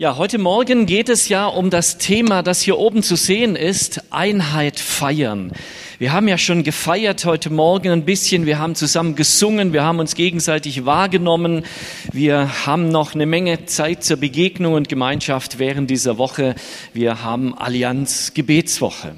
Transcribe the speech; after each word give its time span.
Ja, 0.00 0.16
heute 0.16 0.38
Morgen 0.38 0.86
geht 0.86 1.08
es 1.08 1.28
ja 1.28 1.48
um 1.48 1.70
das 1.70 1.98
Thema, 1.98 2.44
das 2.44 2.60
hier 2.60 2.78
oben 2.78 3.02
zu 3.02 3.16
sehen 3.16 3.56
ist, 3.56 4.00
Einheit 4.12 4.78
feiern. 4.78 5.50
Wir 5.98 6.12
haben 6.12 6.28
ja 6.28 6.38
schon 6.38 6.62
gefeiert 6.62 7.24
heute 7.24 7.50
Morgen 7.50 7.90
ein 7.90 8.04
bisschen, 8.04 8.46
wir 8.46 8.60
haben 8.60 8.76
zusammen 8.76 9.16
gesungen, 9.16 9.72
wir 9.72 9.82
haben 9.82 9.98
uns 9.98 10.14
gegenseitig 10.14 10.86
wahrgenommen, 10.86 11.64
wir 12.12 12.64
haben 12.64 12.90
noch 12.90 13.16
eine 13.16 13.26
Menge 13.26 13.64
Zeit 13.64 14.04
zur 14.04 14.18
Begegnung 14.18 14.74
und 14.74 14.88
Gemeinschaft 14.88 15.58
während 15.58 15.90
dieser 15.90 16.16
Woche. 16.16 16.54
Wir 16.92 17.24
haben 17.24 17.58
Allianz 17.58 18.34
Gebetswoche. 18.34 19.16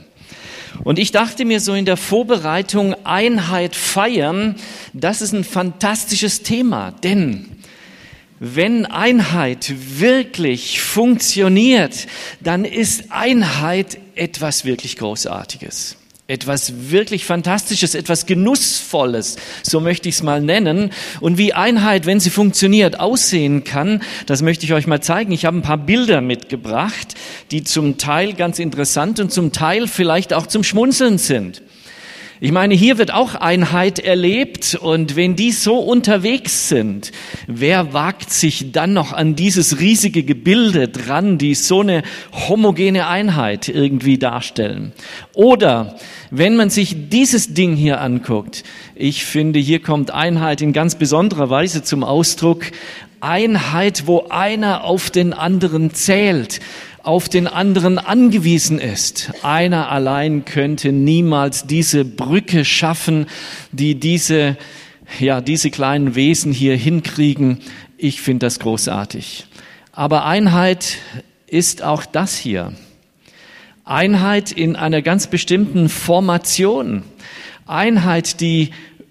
Und 0.83 0.99
ich 0.99 1.13
dachte 1.13 1.45
mir 1.45 1.61
so 1.61 1.75
in 1.75 1.85
der 1.85 1.99
Vorbereitung 1.99 2.95
Einheit 3.05 3.77
feiern, 3.77 4.55
das 4.95 5.21
ist 5.21 5.35
ein 5.35 5.45
fantastisches 5.45 6.43
Thema, 6.43 6.93
denn 7.03 7.60
wenn 8.41 8.87
Einheit 8.87 9.73
wirklich 10.01 10.81
funktioniert, 10.81 12.07
dann 12.41 12.65
ist 12.65 13.13
Einheit 13.13 13.99
etwas 14.15 14.65
wirklich 14.65 14.97
Großartiges. 14.97 15.97
Etwas 16.27 16.91
wirklich 16.91 17.27
Fantastisches, 17.27 17.95
etwas 17.95 18.25
Genussvolles, 18.25 19.37
so 19.63 19.81
möchte 19.81 20.09
ich 20.09 20.15
es 20.15 20.23
mal 20.23 20.41
nennen. 20.41 20.91
Und 21.21 21.37
wie 21.37 21.53
Einheit, 21.53 22.07
wenn 22.07 22.21
sie 22.21 22.31
funktioniert, 22.31 22.99
aussehen 22.99 23.65
kann, 23.65 24.03
das 24.25 24.41
möchte 24.41 24.65
ich 24.65 24.73
euch 24.73 24.87
mal 24.87 25.03
zeigen. 25.03 25.33
Ich 25.33 25.45
habe 25.45 25.59
ein 25.59 25.63
paar 25.63 25.77
Bilder 25.77 26.23
mitgebracht, 26.23 27.15
die 27.51 27.63
zum 27.63 27.99
Teil 27.99 28.33
ganz 28.33 28.59
interessant 28.59 29.21
und 29.21 29.31
zum 29.31 29.53
Teil 29.53 29.87
vielleicht 29.87 30.33
auch 30.33 30.47
zum 30.47 30.65
Schmunzeln 30.65 31.19
sind. 31.19 31.61
Ich 32.43 32.53
meine, 32.53 32.73
hier 32.73 32.97
wird 32.97 33.13
auch 33.13 33.35
Einheit 33.35 33.99
erlebt 33.99 34.75
und 34.75 35.15
wenn 35.15 35.37
die 35.37 35.53
so 35.53 35.77
unterwegs 35.77 36.71
sind, 36.71 37.13
wer 37.47 37.93
wagt 37.93 38.33
sich 38.33 38.73
dann 38.73 38.95
noch 38.95 39.13
an 39.13 39.37
dieses 39.37 39.79
riesige 39.79 40.23
Gebilde 40.23 40.89
dran, 40.89 41.37
die 41.37 41.55
so 41.55 41.81
eine 41.81 42.03
homogene 42.33 43.09
Einheit 43.09 43.69
irgendwie 43.69 44.17
darstellen? 44.17 44.93
Oder 45.35 45.97
wenn 46.31 46.57
man 46.57 46.71
sich 46.71 47.11
dieses 47.11 47.53
Ding 47.53 47.77
hier 47.77 48.01
anguckt, 48.01 48.65
ich 48.95 49.27
finde, 49.27 49.59
hier 49.59 49.83
kommt 49.83 50.11
Einheit 50.11 50.63
in 50.63 50.73
ganz 50.73 50.95
besonderer 50.95 51.51
Weise 51.51 51.83
zum 51.83 52.03
Ausdruck. 52.03 52.63
Einheit, 53.23 54.07
wo 54.07 54.29
einer 54.31 54.85
auf 54.85 55.11
den 55.11 55.35
anderen 55.35 55.93
zählt 55.93 56.61
auf 57.03 57.29
den 57.29 57.47
anderen 57.47 57.99
angewiesen 57.99 58.79
ist. 58.79 59.33
Einer 59.43 59.91
allein 59.91 60.45
könnte 60.45 60.93
niemals 60.93 61.67
diese 61.67 62.05
Brücke 62.05 62.65
schaffen, 62.65 63.27
die 63.73 63.95
diese, 63.95 64.57
ja, 65.19 65.41
diese 65.41 65.71
kleinen 65.71 66.15
Wesen 66.15 66.53
hier 66.53 66.77
hinkriegen. 66.77 67.59
Ich 67.97 68.21
finde 68.21 68.47
das 68.47 68.59
großartig. 68.59 69.47
Aber 69.93 70.25
Einheit 70.25 70.99
ist 71.47 71.83
auch 71.83 72.05
das 72.05 72.37
hier. 72.37 72.73
Einheit 73.85 74.53
in 74.53 74.77
einer 74.77 75.03
ganz 75.03 75.27
bestimmten 75.27 75.89
Formation. 75.89 77.03
Einheit, 77.67 78.41
die 78.41 78.71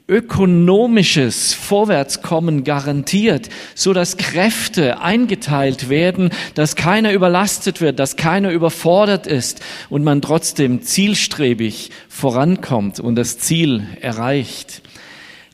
ökonomisches 0.10 1.54
Vorwärtskommen 1.54 2.64
garantiert, 2.64 3.50
so 3.76 3.94
dass 3.94 4.18
Kräfte 4.18 5.00
eingeteilt 5.02 5.88
werden, 5.88 6.32
dass 6.56 6.76
keiner 6.76 7.14
überlastet 7.14 7.80
wird, 7.80 8.00
dass 8.00 8.18
keiner 8.18 8.52
überfordert 8.52 9.28
ist 9.28 9.62
und 9.90 10.04
man 10.04 10.22
trotzdem 10.22 10.82
zielstrebig 10.82 11.92
vorankommt 12.10 13.00
und 13.00 13.16
das 13.16 13.38
Ziel 13.38 13.84
erreicht. 14.02 14.82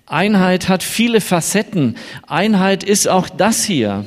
Einheit 0.08 0.70
hat 0.70 0.84
viele 0.84 1.20
Facetten. 1.20 1.98
Einheit 2.28 2.84
ist 2.84 3.08
auch 3.08 3.28
das 3.28 3.64
hier. 3.64 4.06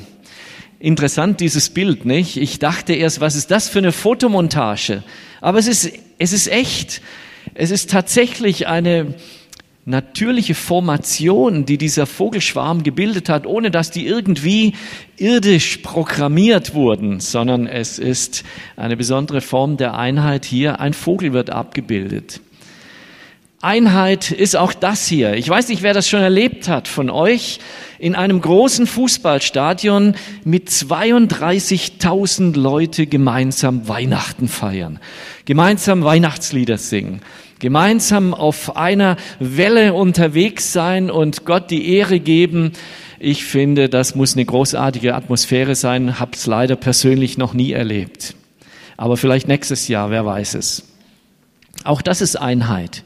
Interessant, 0.79 1.41
dieses 1.41 1.69
Bild, 1.69 2.05
nicht? 2.05 2.37
Ich 2.37 2.57
dachte 2.57 2.93
erst, 2.93 3.19
was 3.19 3.35
ist 3.35 3.51
das 3.51 3.67
für 3.67 3.79
eine 3.79 3.91
Fotomontage? 3.91 5.03
Aber 5.41 5.59
es 5.59 5.67
ist, 5.67 5.91
es 6.17 6.31
ist 6.31 6.47
echt. 6.47 7.01
Es 7.53 7.69
ist 7.69 7.89
tatsächlich 7.89 8.67
eine, 8.67 9.13
natürliche 9.89 10.55
Formation, 10.55 11.65
die 11.65 11.77
dieser 11.77 12.05
Vogelschwarm 12.05 12.83
gebildet 12.83 13.27
hat, 13.27 13.45
ohne 13.47 13.71
dass 13.71 13.91
die 13.91 14.05
irgendwie 14.05 14.73
irdisch 15.17 15.77
programmiert 15.77 16.73
wurden, 16.73 17.19
sondern 17.19 17.67
es 17.67 17.99
ist 17.99 18.43
eine 18.77 18.95
besondere 18.95 19.41
Form 19.41 19.77
der 19.77 19.95
Einheit 19.95 20.45
hier. 20.45 20.79
Ein 20.79 20.93
Vogel 20.93 21.33
wird 21.33 21.49
abgebildet. 21.49 22.39
Einheit 23.61 24.31
ist 24.31 24.55
auch 24.55 24.73
das 24.73 25.07
hier. 25.07 25.33
Ich 25.33 25.49
weiß 25.49 25.67
nicht, 25.67 25.81
wer 25.81 25.93
das 25.93 26.07
schon 26.07 26.21
erlebt 26.21 26.69
hat 26.69 26.87
von 26.87 27.09
euch. 27.09 27.59
In 27.97 28.15
einem 28.15 28.39
großen 28.39 28.87
Fußballstadion 28.87 30.15
mit 30.45 30.69
32.000 30.69 32.57
Leute 32.57 33.07
gemeinsam 33.07 33.89
Weihnachten 33.89 34.47
feiern, 34.47 34.99
gemeinsam 35.43 36.05
Weihnachtslieder 36.05 36.77
singen 36.77 37.21
gemeinsam 37.59 38.33
auf 38.33 38.75
einer 38.75 39.17
Welle 39.39 39.93
unterwegs 39.93 40.73
sein 40.73 41.11
und 41.11 41.45
Gott 41.45 41.69
die 41.69 41.93
Ehre 41.93 42.19
geben. 42.19 42.71
Ich 43.19 43.43
finde, 43.45 43.89
das 43.89 44.15
muss 44.15 44.33
eine 44.33 44.45
großartige 44.45 45.13
Atmosphäre 45.13 45.75
sein, 45.75 46.19
hab's 46.19 46.47
leider 46.47 46.75
persönlich 46.75 47.37
noch 47.37 47.53
nie 47.53 47.73
erlebt. 47.73 48.35
Aber 48.97 49.17
vielleicht 49.17 49.47
nächstes 49.47 49.87
Jahr, 49.87 50.09
wer 50.09 50.25
weiß 50.25 50.55
es. 50.55 50.83
Auch 51.83 52.01
das 52.01 52.21
ist 52.21 52.35
Einheit. 52.35 53.03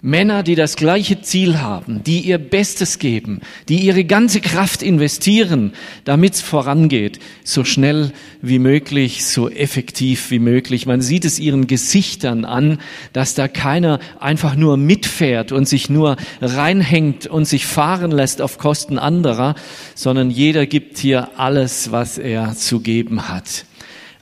Männer, 0.00 0.44
die 0.44 0.54
das 0.54 0.76
gleiche 0.76 1.22
Ziel 1.22 1.58
haben, 1.58 2.04
die 2.04 2.20
ihr 2.20 2.38
Bestes 2.38 3.00
geben, 3.00 3.40
die 3.68 3.80
ihre 3.80 4.04
ganze 4.04 4.40
Kraft 4.40 4.80
investieren, 4.80 5.72
damit 6.04 6.34
es 6.34 6.40
vorangeht, 6.40 7.18
so 7.42 7.64
schnell 7.64 8.12
wie 8.40 8.60
möglich, 8.60 9.26
so 9.26 9.48
effektiv 9.48 10.30
wie 10.30 10.38
möglich. 10.38 10.86
Man 10.86 11.00
sieht 11.00 11.24
es 11.24 11.40
ihren 11.40 11.66
Gesichtern 11.66 12.44
an, 12.44 12.78
dass 13.12 13.34
da 13.34 13.48
keiner 13.48 13.98
einfach 14.20 14.54
nur 14.54 14.76
mitfährt 14.76 15.50
und 15.50 15.66
sich 15.66 15.90
nur 15.90 16.16
reinhängt 16.40 17.26
und 17.26 17.46
sich 17.46 17.66
fahren 17.66 18.12
lässt 18.12 18.40
auf 18.40 18.56
Kosten 18.56 19.00
anderer, 19.00 19.56
sondern 19.96 20.30
jeder 20.30 20.66
gibt 20.66 20.98
hier 20.98 21.30
alles, 21.36 21.90
was 21.90 22.18
er 22.18 22.54
zu 22.54 22.78
geben 22.78 23.28
hat. 23.28 23.64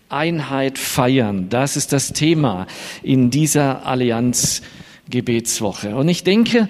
Einheit 0.09 0.79
feiern, 0.79 1.51
das 1.51 1.77
ist 1.77 1.93
das 1.93 2.15
Thema 2.15 2.67
in 3.03 3.29
dieser 3.31 3.85
Allianz 3.85 4.63
Gebetswoche. 5.11 5.95
Und 5.95 6.09
ich 6.09 6.25
denke, 6.25 6.69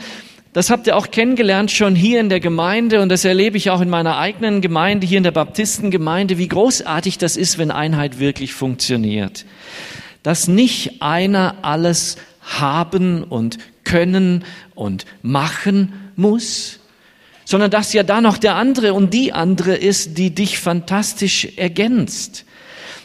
das 0.52 0.70
habt 0.70 0.86
ihr 0.86 0.96
auch 0.96 1.10
kennengelernt 1.10 1.70
schon 1.70 1.94
hier 1.94 2.18
in 2.18 2.28
der 2.28 2.40
Gemeinde 2.40 3.02
und 3.02 3.10
das 3.10 3.24
erlebe 3.26 3.58
ich 3.58 3.68
auch 3.68 3.82
in 3.82 3.90
meiner 3.90 4.16
eigenen 4.16 4.62
Gemeinde, 4.62 5.06
hier 5.06 5.18
in 5.18 5.24
der 5.24 5.30
Baptistengemeinde, 5.30 6.38
wie 6.38 6.48
großartig 6.48 7.18
das 7.18 7.36
ist, 7.36 7.58
wenn 7.58 7.70
Einheit 7.70 8.18
wirklich 8.18 8.54
funktioniert. 8.54 9.44
Dass 10.22 10.48
nicht 10.48 11.02
einer 11.02 11.56
alles 11.60 12.16
haben 12.40 13.22
und 13.22 13.58
können 13.84 14.44
und 14.74 15.04
machen 15.20 15.92
muss, 16.16 16.80
sondern 17.44 17.70
dass 17.70 17.92
ja 17.92 18.02
da 18.02 18.20
noch 18.20 18.38
der 18.38 18.56
andere 18.56 18.94
und 18.94 19.12
die 19.12 19.32
andere 19.32 19.76
ist, 19.76 20.16
die 20.16 20.34
dich 20.34 20.58
fantastisch 20.58 21.48
ergänzt 21.56 22.46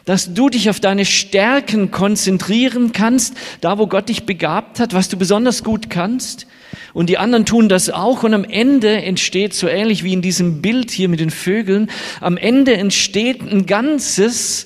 dass 0.06 0.34
du 0.34 0.50
dich 0.50 0.70
auf 0.70 0.80
deine 0.80 1.06
Stärken 1.06 1.92
konzentrieren 1.92 2.92
kannst, 2.92 3.36
da 3.62 3.78
wo 3.78 3.88
Gott 3.88 4.10
dich 4.10 4.26
begabt 4.26 4.80
hat, 4.80 4.94
was 4.94 5.10
du 5.10 5.18
besonders 5.18 5.64
gut 5.64 5.90
kannst. 5.90 6.48
Und 6.94 7.10
die 7.10 7.18
anderen 7.18 7.46
tun 7.46 7.70
das 7.70 7.90
auch. 7.90 8.24
Und 8.24 8.34
am 8.34 8.44
Ende 8.44 9.02
entsteht, 9.02 9.54
so 9.54 9.68
ähnlich 9.68 10.04
wie 10.04 10.14
in 10.14 10.22
diesem 10.22 10.62
Bild 10.62 10.92
hier 10.92 11.10
mit 11.10 11.20
den 11.20 11.32
Vögeln, 11.32 11.90
am 12.20 12.38
Ende 12.38 12.76
entsteht 12.76 13.42
ein 13.42 13.66
Ganzes, 13.66 14.66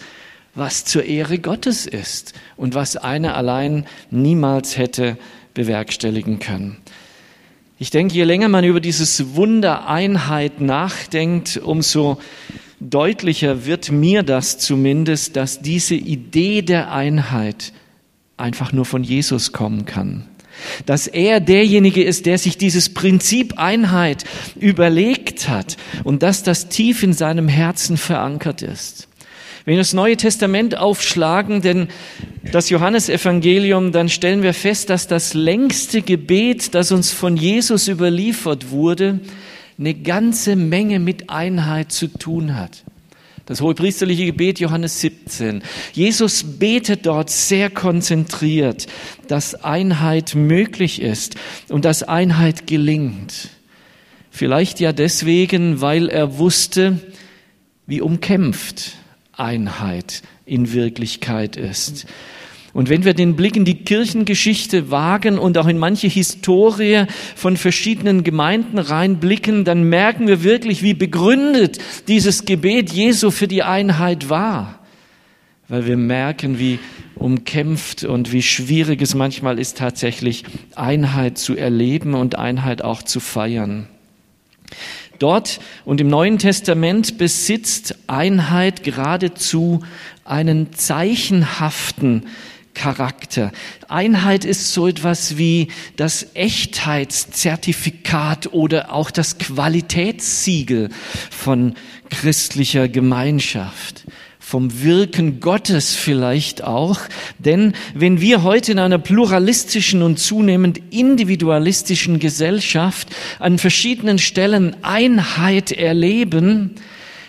was 0.56 0.86
zur 0.86 1.04
Ehre 1.04 1.38
Gottes 1.38 1.86
ist 1.86 2.34
und 2.56 2.74
was 2.74 2.96
einer 2.96 3.36
allein 3.36 3.86
niemals 4.10 4.78
hätte 4.78 5.18
bewerkstelligen 5.54 6.40
können. 6.40 6.78
Ich 7.78 7.90
denke, 7.90 8.16
je 8.16 8.24
länger 8.24 8.48
man 8.48 8.64
über 8.64 8.80
dieses 8.80 9.36
Wunder 9.36 9.90
Einheit 9.90 10.62
nachdenkt, 10.62 11.58
umso 11.58 12.20
deutlicher 12.80 13.66
wird 13.66 13.92
mir 13.92 14.24
das 14.24 14.58
zumindest, 14.58 15.36
dass 15.36 15.62
diese 15.62 15.96
Idee 15.96 16.62
der 16.62 16.92
Einheit 16.92 17.74
einfach 18.38 18.74
nur 18.74 18.86
von 18.86 19.04
Jesus 19.04 19.52
kommen 19.52 19.86
kann. 19.86 20.26
Dass 20.86 21.08
er 21.08 21.42
derjenige 21.42 22.04
ist, 22.04 22.26
der 22.26 22.38
sich 22.38 22.58
dieses 22.58 22.94
Prinzip 22.94 23.58
Einheit 23.58 24.24
überlegt 24.58 25.50
hat 25.50 25.78
und 26.04 26.24
dass 26.24 26.44
das 26.44 26.70
tief 26.70 27.04
in 27.04 27.14
seinem 27.14 27.48
Herzen 27.48 27.98
verankert 27.98 28.62
ist. 28.62 29.10
Wenn 29.66 29.74
wir 29.74 29.80
das 29.80 29.94
Neue 29.94 30.16
Testament 30.16 30.78
aufschlagen, 30.78 31.62
denn 31.62 31.88
das 32.52 32.70
Johannesevangelium, 32.70 33.92
dann 33.92 34.10
stellen 34.10 34.44
wir 34.44 34.54
fest, 34.54 34.92
dass 34.92 35.08
das 35.08 35.34
längste 35.34 36.04
Gebet, 36.04 36.76
das 36.76 36.92
uns 36.92 37.12
von 37.12 37.36
Jesus 37.36 37.88
überliefert 37.88 38.70
wurde, 38.70 39.20
eine 39.78 39.94
ganze 39.94 40.56
Menge 40.56 41.00
mit 41.00 41.30
Einheit 41.30 41.92
zu 41.92 42.08
tun 42.08 42.56
hat. 42.56 42.84
Das 43.46 43.62
hohepriesterliche 43.62 44.26
Gebet 44.26 44.60
Johannes 44.60 45.02
17. 45.02 45.62
Jesus 45.94 46.58
betet 46.58 47.06
dort 47.06 47.30
sehr 47.30 47.70
konzentriert, 47.70 48.88
dass 49.28 49.54
Einheit 49.64 50.34
möglich 50.34 51.00
ist 51.02 51.36
und 51.70 51.86
dass 51.86 52.02
Einheit 52.02 52.66
gelingt. 52.66 53.50
Vielleicht 54.32 54.80
ja 54.80 54.94
deswegen, 54.94 55.80
weil 55.80 56.10
er 56.10 56.40
wusste, 56.40 57.00
wie 57.86 58.02
umkämpft 58.02 58.94
Einheit 59.32 60.24
in 60.46 60.74
Wirklichkeit 60.74 61.56
ist. 61.56 62.08
Und 62.76 62.90
wenn 62.90 63.06
wir 63.06 63.14
den 63.14 63.38
Blick 63.38 63.56
in 63.56 63.64
die 63.64 63.86
Kirchengeschichte 63.86 64.92
wagen 64.92 65.40
und 65.40 65.58
auch 65.58 65.68
in 65.68 65.78
manche 65.78 66.08
Historie 66.08 67.06
von 67.34 67.56
verschiedenen 67.56 68.26
Gemeinden 68.26 68.80
reinblicken, 68.80 69.64
dann 69.64 69.84
merken 69.84 70.28
wir 70.28 70.44
wirklich, 70.44 70.84
wie 70.84 70.94
begründet 70.94 71.78
dieses 72.10 72.44
Gebet 72.44 72.92
Jesu 72.92 73.32
für 73.32 73.48
die 73.48 73.64
Einheit 73.64 74.30
war. 74.30 74.80
Weil 75.70 75.88
wir 75.88 75.96
merken, 75.96 76.60
wie 76.60 76.80
umkämpft 77.16 78.04
und 78.04 78.34
wie 78.34 78.42
schwierig 78.42 79.02
es 79.02 79.16
manchmal 79.16 79.58
ist, 79.58 79.78
tatsächlich 79.78 80.44
Einheit 80.76 81.38
zu 81.38 81.56
erleben 81.56 82.14
und 82.14 82.38
Einheit 82.38 82.82
auch 82.82 83.04
zu 83.04 83.22
feiern. 83.22 83.88
Dort 85.18 85.62
und 85.86 86.02
im 86.02 86.10
Neuen 86.10 86.40
Testament 86.40 87.18
besitzt 87.18 87.96
Einheit 88.08 88.84
geradezu 88.84 89.80
einen 90.26 90.74
zeichenhaften 90.74 92.26
Charakter. 92.76 93.52
Einheit 93.88 94.46
ist 94.46 94.74
so 94.74 94.88
etwas 94.88 95.38
wie 95.38 95.70
das 95.96 96.36
Echtheitszertifikat 96.36 98.54
oder 98.54 98.94
auch 98.94 99.10
das 99.10 99.40
Qualitätssiegel 99.40 100.90
von 101.32 101.74
christlicher 102.10 102.88
Gemeinschaft 102.88 104.06
vom 104.46 104.84
Wirken 104.84 105.40
Gottes 105.40 105.96
vielleicht 105.96 106.64
auch. 106.64 107.00
Denn 107.40 107.74
wenn 107.96 108.22
wir 108.22 108.44
heute 108.44 108.74
in 108.74 108.80
einer 108.80 109.00
pluralistischen 109.00 110.04
und 110.04 110.20
zunehmend 110.20 110.80
individualistischen 110.92 112.20
Gesellschaft 112.20 113.08
an 113.40 113.58
verschiedenen 113.58 114.20
Stellen 114.20 114.76
Einheit 114.84 115.72
erleben, 115.72 116.76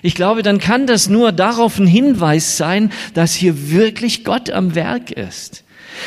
ich 0.02 0.14
glaube, 0.14 0.43
dann 0.43 0.58
kann 0.58 0.87
das 0.87 1.08
nur 1.08 1.32
darauf 1.32 1.78
ein 1.78 1.87
Hinweis 1.87 2.56
sein, 2.56 2.93
dass 3.14 3.34
hier 3.34 3.70
wirklich 3.70 4.25
Gott 4.25 4.50
am 4.50 4.75
Werk 4.75 5.10
ist. 5.10 5.64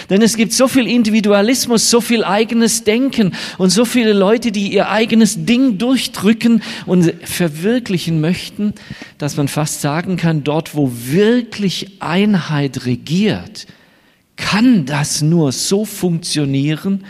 Denn 0.09 0.21
es 0.21 0.37
gibt 0.37 0.53
so 0.53 0.67
viel 0.67 0.87
Individualismus, 0.87 1.89
so 1.89 2.01
viel 2.01 2.23
eigenes 2.23 2.83
Denken 2.83 3.33
und 3.57 3.69
so 3.69 3.85
viele 3.85 4.13
Leute, 4.13 4.51
die 4.51 4.71
ihr 4.71 4.89
eigenes 4.89 5.45
Ding 5.45 5.77
durchdrücken 5.77 6.61
und 6.85 7.13
verwirklichen 7.23 8.21
möchten, 8.21 8.73
dass 9.17 9.37
man 9.37 9.47
fast 9.47 9.81
sagen 9.81 10.17
kann, 10.17 10.43
dort 10.43 10.75
wo 10.75 10.91
wirklich 10.93 11.97
Einheit 12.01 12.85
regiert, 12.85 13.67
kann 14.35 14.85
das 14.85 15.21
nur 15.21 15.51
so 15.51 15.85
funktionieren, 15.85 17.03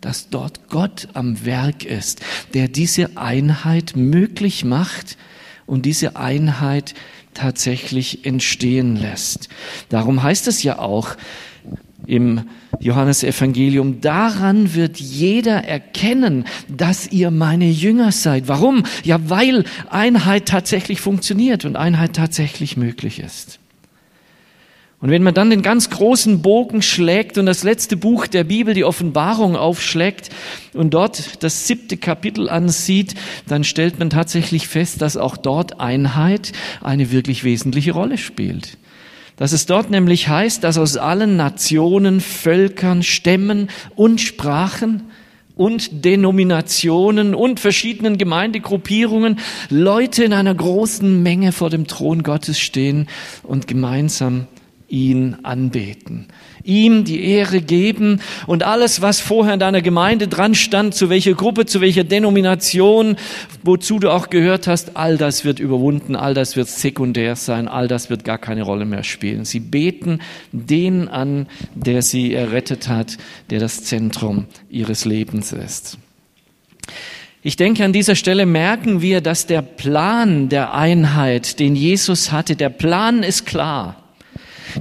dass 0.00 0.30
dort 0.30 0.68
Gott 0.68 1.08
am 1.12 1.44
Werk 1.44 1.84
ist, 1.84 2.20
der 2.54 2.66
diese 2.66 3.16
Einheit 3.16 3.92
möglich 3.94 4.64
macht 4.64 5.16
und 5.72 5.86
diese 5.86 6.16
Einheit 6.16 6.92
tatsächlich 7.32 8.26
entstehen 8.26 8.94
lässt. 8.94 9.48
Darum 9.88 10.22
heißt 10.22 10.46
es 10.46 10.62
ja 10.62 10.78
auch 10.78 11.16
im 12.06 12.42
Johannesevangelium, 12.78 14.02
daran 14.02 14.74
wird 14.74 15.00
jeder 15.00 15.64
erkennen, 15.64 16.44
dass 16.68 17.10
ihr 17.10 17.30
meine 17.30 17.70
Jünger 17.70 18.12
seid. 18.12 18.48
Warum? 18.48 18.82
Ja, 19.02 19.30
weil 19.30 19.64
Einheit 19.88 20.44
tatsächlich 20.44 21.00
funktioniert 21.00 21.64
und 21.64 21.76
Einheit 21.76 22.12
tatsächlich 22.16 22.76
möglich 22.76 23.18
ist. 23.18 23.58
Und 25.02 25.10
wenn 25.10 25.24
man 25.24 25.34
dann 25.34 25.50
den 25.50 25.62
ganz 25.62 25.90
großen 25.90 26.42
Bogen 26.42 26.80
schlägt 26.80 27.36
und 27.36 27.46
das 27.46 27.64
letzte 27.64 27.96
Buch 27.96 28.28
der 28.28 28.44
Bibel, 28.44 28.72
die 28.72 28.84
Offenbarung, 28.84 29.56
aufschlägt 29.56 30.30
und 30.74 30.94
dort 30.94 31.42
das 31.42 31.66
siebte 31.66 31.96
Kapitel 31.96 32.48
ansieht, 32.48 33.16
dann 33.48 33.64
stellt 33.64 33.98
man 33.98 34.10
tatsächlich 34.10 34.68
fest, 34.68 35.02
dass 35.02 35.16
auch 35.16 35.36
dort 35.36 35.80
Einheit 35.80 36.52
eine 36.80 37.10
wirklich 37.10 37.42
wesentliche 37.42 37.90
Rolle 37.90 38.16
spielt. 38.16 38.78
Dass 39.36 39.50
es 39.50 39.66
dort 39.66 39.90
nämlich 39.90 40.28
heißt, 40.28 40.62
dass 40.62 40.78
aus 40.78 40.96
allen 40.96 41.36
Nationen, 41.36 42.20
Völkern, 42.20 43.02
Stämmen 43.02 43.70
und 43.96 44.20
Sprachen 44.20 45.02
und 45.56 46.04
Denominationen 46.04 47.34
und 47.34 47.58
verschiedenen 47.58 48.18
Gemeindegruppierungen 48.18 49.40
Leute 49.68 50.22
in 50.22 50.32
einer 50.32 50.54
großen 50.54 51.24
Menge 51.24 51.50
vor 51.50 51.70
dem 51.70 51.88
Thron 51.88 52.22
Gottes 52.22 52.60
stehen 52.60 53.08
und 53.42 53.66
gemeinsam 53.66 54.46
ihn 54.92 55.38
anbeten, 55.42 56.26
ihm 56.62 57.04
die 57.04 57.24
Ehre 57.24 57.62
geben 57.62 58.20
und 58.46 58.62
alles, 58.62 59.00
was 59.00 59.20
vorher 59.20 59.54
in 59.54 59.60
deiner 59.60 59.80
Gemeinde 59.80 60.28
dran 60.28 60.54
stand, 60.54 60.94
zu 60.94 61.08
welcher 61.08 61.32
Gruppe, 61.32 61.64
zu 61.64 61.80
welcher 61.80 62.04
Denomination, 62.04 63.16
wozu 63.62 63.98
du 63.98 64.10
auch 64.10 64.28
gehört 64.28 64.66
hast, 64.66 64.96
all 64.96 65.16
das 65.16 65.46
wird 65.46 65.60
überwunden, 65.60 66.14
all 66.14 66.34
das 66.34 66.56
wird 66.56 66.68
sekundär 66.68 67.36
sein, 67.36 67.68
all 67.68 67.88
das 67.88 68.10
wird 68.10 68.24
gar 68.24 68.36
keine 68.36 68.62
Rolle 68.62 68.84
mehr 68.84 69.02
spielen. 69.02 69.46
Sie 69.46 69.60
beten 69.60 70.20
den 70.52 71.08
an, 71.08 71.46
der 71.74 72.02
sie 72.02 72.34
errettet 72.34 72.88
hat, 72.88 73.16
der 73.48 73.60
das 73.60 73.84
Zentrum 73.84 74.44
ihres 74.68 75.06
Lebens 75.06 75.52
ist. 75.52 75.96
Ich 77.42 77.56
denke, 77.56 77.82
an 77.84 77.94
dieser 77.94 78.14
Stelle 78.14 78.44
merken 78.44 79.00
wir, 79.00 79.22
dass 79.22 79.46
der 79.46 79.62
Plan 79.62 80.50
der 80.50 80.74
Einheit, 80.74 81.58
den 81.58 81.74
Jesus 81.74 82.30
hatte, 82.30 82.56
der 82.56 82.68
Plan 82.68 83.22
ist 83.22 83.46
klar. 83.46 84.01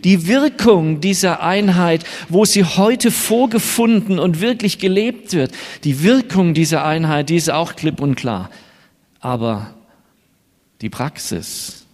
Die 0.03 0.27
Wirkung 0.27 1.01
dieser 1.01 1.41
Einheit, 1.43 2.03
wo 2.29 2.45
sie 2.45 2.63
heute 2.63 3.11
vorgefunden 3.11 4.19
und 4.19 4.41
wirklich 4.41 4.79
gelebt 4.79 5.33
wird, 5.33 5.51
die 5.83 6.03
Wirkung 6.03 6.53
dieser 6.53 6.85
Einheit, 6.85 7.29
die 7.29 7.35
ist 7.35 7.49
auch 7.49 7.75
klipp 7.75 8.01
und 8.01 8.15
klar. 8.15 8.49
Aber 9.19 9.73
die 10.81 10.89
Praxis 10.89 11.85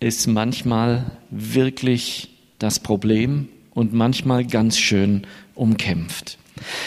ist 0.00 0.26
manchmal 0.26 1.04
wirklich 1.30 2.30
das 2.58 2.80
Problem 2.80 3.48
und 3.74 3.92
manchmal 3.92 4.44
ganz 4.44 4.78
schön 4.78 5.26
umkämpft. 5.54 6.38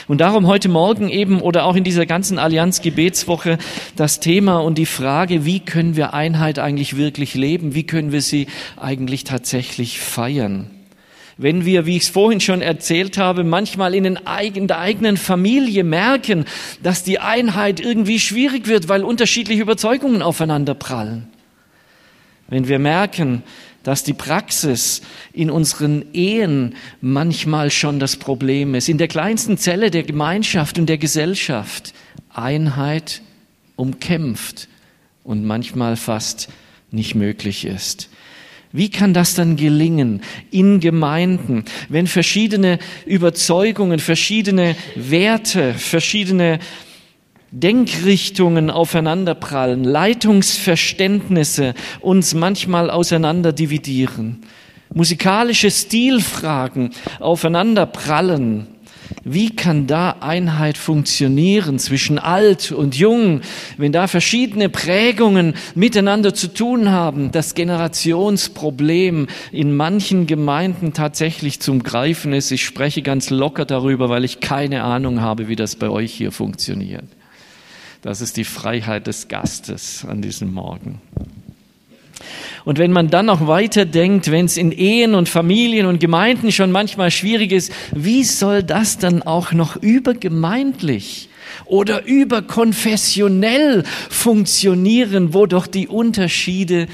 Und 0.08 0.22
darum 0.22 0.48
heute 0.48 0.70
Morgen 0.70 1.10
eben 1.10 1.42
oder 1.42 1.66
auch 1.66 1.76
in 1.76 1.84
dieser 1.84 2.06
ganzen 2.06 2.40
Allianz 2.40 2.82
Gebetswoche 2.82 3.58
das 3.96 4.20
Thema 4.20 4.58
und 4.58 4.78
die 4.78 4.86
Frage, 4.86 5.46
wie 5.46 5.60
können 5.60 5.96
wir 5.96 6.14
Einheit 6.14 6.60
eigentlich 6.60 6.98
wirklich 6.98 7.36
leben? 7.36 7.76
Wie 7.76 7.84
können 7.84 8.12
wir 8.12 8.22
sie 8.22 8.48
eigentlich 8.78 9.24
tatsächlich 9.24 10.00
feiern? 10.00 10.72
Wenn 11.38 11.64
wir, 11.64 11.86
wie 11.86 11.96
ich 11.96 12.04
es 12.04 12.10
vorhin 12.10 12.42
schon 12.42 12.62
erzählt 12.62 13.18
habe, 13.18 13.46
manchmal 13.46 13.96
in, 13.96 14.04
in 14.04 14.68
der 14.68 14.80
eigenen 14.80 15.16
Familie 15.16 15.86
merken, 15.86 16.44
dass 16.84 17.04
die 17.04 17.20
Einheit 17.20 17.80
irgendwie 17.80 18.20
schwierig 18.20 18.68
wird, 18.68 18.90
weil 18.90 19.06
unterschiedliche 19.06 19.62
Überzeugungen 19.62 20.22
aufeinander 20.22 20.74
prallen. 20.74 21.28
Wenn 22.50 22.68
wir 22.68 22.80
merken, 22.80 23.44
dass 23.84 24.04
die 24.04 24.14
Praxis 24.14 25.02
in 25.34 25.50
unseren 25.50 26.06
Ehen 26.14 26.76
manchmal 27.02 27.72
schon 27.72 28.00
das 28.00 28.18
Problem 28.18 28.76
ist. 28.76 28.90
In 28.90 28.98
der 28.98 29.08
kleinsten 29.08 29.58
Zelle 29.58 29.92
der 29.92 30.04
Gemeinschaft 30.04 30.78
und 30.78 30.88
der 30.88 30.98
Gesellschaft 30.98 31.94
Einheit 32.30 33.22
umkämpft 33.76 34.68
und 35.24 35.46
manchmal 35.46 35.96
fast 35.96 36.50
nicht 36.92 37.16
möglich 37.16 37.66
ist. 37.66 38.10
Wie 38.72 38.90
kann 38.90 39.16
das 39.16 39.34
dann 39.34 39.56
gelingen 39.56 40.22
in 40.52 40.80
Gemeinden, 40.80 41.66
wenn 41.88 42.06
verschiedene 42.06 42.78
Überzeugungen, 43.06 43.98
verschiedene 43.98 44.76
Werte, 44.96 45.74
verschiedene 45.74 46.60
Denkrichtungen 47.52 48.70
aufeinanderprallen, 48.70 49.84
Leitungsverständnisse 49.84 51.74
uns 52.00 52.34
manchmal 52.34 52.90
auseinander 52.90 53.54
dividieren, 53.54 54.42
musikalische 54.94 55.72
Stilfragen 55.72 56.92
aufeinanderprallen. 57.20 58.68
Wie 59.24 59.56
kann 59.56 59.88
da 59.88 60.18
Einheit 60.22 60.78
funktionieren 60.78 61.80
zwischen 61.80 62.20
alt 62.20 62.72
und 62.72 62.96
jung, 62.96 63.42
wenn 63.78 63.92
da 63.92 64.08
verschiedene 64.08 64.70
Prägungen 64.70 65.56
miteinander 65.74 66.34
zu 66.34 66.54
tun 66.54 66.90
haben, 66.90 67.32
das 67.32 67.56
Generationsproblem 67.56 69.28
in 69.52 69.76
manchen 69.76 70.28
Gemeinden 70.28 70.94
tatsächlich 70.94 71.60
zum 71.60 71.82
Greifen 71.82 72.34
ist? 72.34 72.52
Ich 72.52 72.64
spreche 72.64 73.02
ganz 73.02 73.32
locker 73.32 73.66
darüber, 73.66 74.10
weil 74.10 74.24
ich 74.24 74.40
keine 74.40 74.84
Ahnung 74.84 75.22
habe, 75.22 75.48
wie 75.48 75.56
das 75.56 75.76
bei 75.76 75.90
euch 75.90 76.14
hier 76.14 76.32
funktioniert. 76.32 77.06
Das 78.02 78.22
ist 78.22 78.38
die 78.38 78.46
Freiheit 78.46 79.08
des 79.08 79.28
Gastes 79.28 80.06
an 80.06 80.22
diesem 80.22 80.54
Morgen. 80.54 81.02
Und 82.66 82.78
wenn 82.78 82.92
man 82.92 83.10
dann 83.10 83.26
noch 83.26 83.48
weiter 83.48 83.86
denkt, 83.86 84.32
wenn 84.32 84.46
es 84.46 84.58
in 84.58 84.72
Ehen 84.72 85.16
und 85.16 85.30
Familien 85.30 85.86
und 85.86 86.00
Gemeinden 86.00 86.52
schon 86.52 86.72
manchmal 86.72 87.12
schwierig 87.12 87.52
ist, 87.52 87.72
wie 87.94 88.24
soll 88.24 88.64
das 88.64 88.98
dann 88.98 89.24
auch 89.24 89.52
noch 89.52 89.76
übergemeindlich 89.78 91.30
oder 91.66 92.06
überkonfessionell 92.06 93.84
funktionieren, 94.10 95.34
wo 95.34 95.46
doch 95.46 95.68
die 95.68 95.88
Unterschiede, 95.88 96.88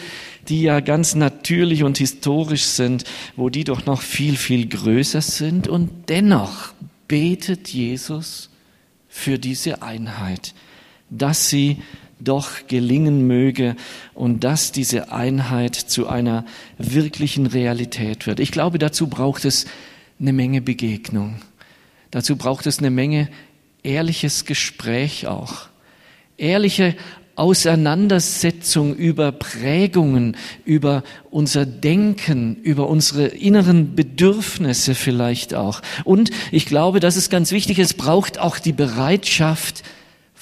die 0.47 0.61
ja 0.61 0.79
ganz 0.79 1.15
natürlich 1.15 1.83
und 1.83 1.97
historisch 1.97 2.63
sind, 2.63 3.03
wo 3.35 3.49
die 3.49 3.63
doch 3.63 3.85
noch 3.85 4.01
viel, 4.01 4.37
viel 4.37 4.67
größer 4.67 5.21
sind 5.21 5.67
und 5.67 5.89
dennoch 6.09 6.73
betet 7.07 7.69
Jesus 7.69 8.49
für 9.09 9.39
diese 9.39 9.81
Einheit 9.81 10.53
dass 11.09 11.49
sie 11.49 11.77
doch 12.19 12.67
gelingen 12.67 13.27
möge 13.27 13.75
und 14.13 14.43
dass 14.43 14.71
diese 14.71 15.11
Einheit 15.11 15.75
zu 15.75 16.07
einer 16.07 16.45
wirklichen 16.77 17.45
Realität 17.45 18.25
wird. 18.27 18.39
Ich 18.39 18.51
glaube, 18.51 18.79
dazu 18.79 19.07
braucht 19.07 19.45
es 19.45 19.65
eine 20.19 20.33
Menge 20.33 20.61
Begegnung. 20.61 21.35
Dazu 22.11 22.37
braucht 22.37 22.65
es 22.67 22.79
eine 22.79 22.89
Menge 22.89 23.29
ehrliches 23.83 24.45
Gespräch 24.45 25.27
auch. 25.27 25.67
Ehrliche 26.37 26.95
Auseinandersetzung 27.35 28.95
über 28.95 29.33
Prägungen, 29.33 30.37
über 30.63 31.03
unser 31.31 31.65
Denken, 31.65 32.55
über 32.63 32.87
unsere 32.87 33.27
inneren 33.27 33.93
Bedürfnisse 33.95 34.95
vielleicht 34.95 35.53
auch. 35.53 35.81
Und 36.05 36.31
ich 36.51 36.65
glaube, 36.65 37.01
das 37.01 37.17
ist 37.17 37.29
ganz 37.29 37.51
wichtig, 37.51 37.79
es 37.79 37.93
braucht 37.93 38.39
auch 38.39 38.57
die 38.57 38.71
Bereitschaft, 38.71 39.83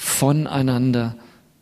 voneinander 0.04 1.16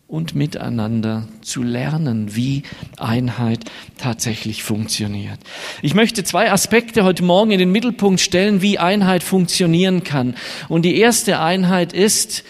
und 0.08 0.36
miteinander 0.36 1.28
zu 1.42 1.64
lernen, 1.64 2.36
wie 2.36 2.64
Einheit 2.98 3.60
tatsächlich 3.98 4.64
funktioniert. 4.64 5.40
Ich 5.82 5.94
möchte 5.94 6.26
zwei 6.26 6.52
Aspekte 6.52 7.06
heute 7.06 7.24
Morgen 7.24 7.52
in 7.52 7.60
den 7.60 7.72
Mittelpunkt 7.72 8.20
stellen, 8.20 8.62
wie 8.62 8.78
Einheit 8.78 9.24
funktionieren 9.24 10.04
kann. 10.04 10.36
Und 10.68 10.84
die 10.84 10.98
erste 10.98 11.40
Einheit 11.40 11.94
ist, 11.94 12.44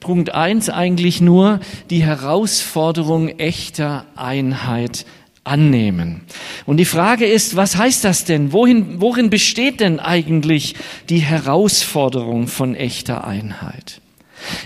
Punkt 0.00 0.34
eins 0.34 0.70
eigentlich 0.70 1.20
nur, 1.20 1.60
die 1.90 2.02
Herausforderung 2.02 3.28
echter 3.28 4.06
Einheit 4.16 5.04
annehmen. 5.42 6.22
Und 6.64 6.78
die 6.78 6.84
Frage 6.86 7.26
ist, 7.26 7.54
was 7.54 7.76
heißt 7.76 8.04
das 8.04 8.24
denn? 8.24 8.52
Wohin, 8.52 9.00
worin 9.00 9.28
besteht 9.28 9.80
denn 9.80 10.00
eigentlich 10.00 10.74
die 11.10 11.20
Herausforderung 11.20 12.46
von 12.46 12.74
echter 12.74 13.26
Einheit? 13.26 14.00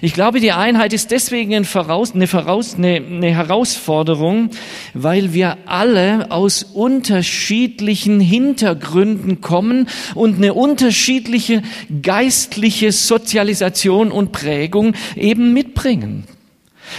Ich 0.01 0.15
glaube, 0.15 0.41
die 0.41 0.53
Einheit 0.53 0.93
ist 0.93 1.11
deswegen 1.11 1.55
eine, 1.55 1.65
Voraus, 1.65 2.15
eine, 2.15 2.27
Voraus, 2.27 2.75
eine, 2.77 2.97
eine 2.97 3.31
Herausforderung, 3.31 4.51
weil 4.95 5.33
wir 5.33 5.59
alle 5.67 6.31
aus 6.31 6.63
unterschiedlichen 6.63 8.21
Hintergründen 8.21 9.41
kommen 9.41 9.89
und 10.15 10.37
eine 10.37 10.55
unterschiedliche 10.55 11.63
geistliche 12.03 12.93
Sozialisation 12.93 14.11
und 14.11 14.33
Prägung 14.33 14.95
eben 15.17 15.53
mitbringen. 15.53 16.25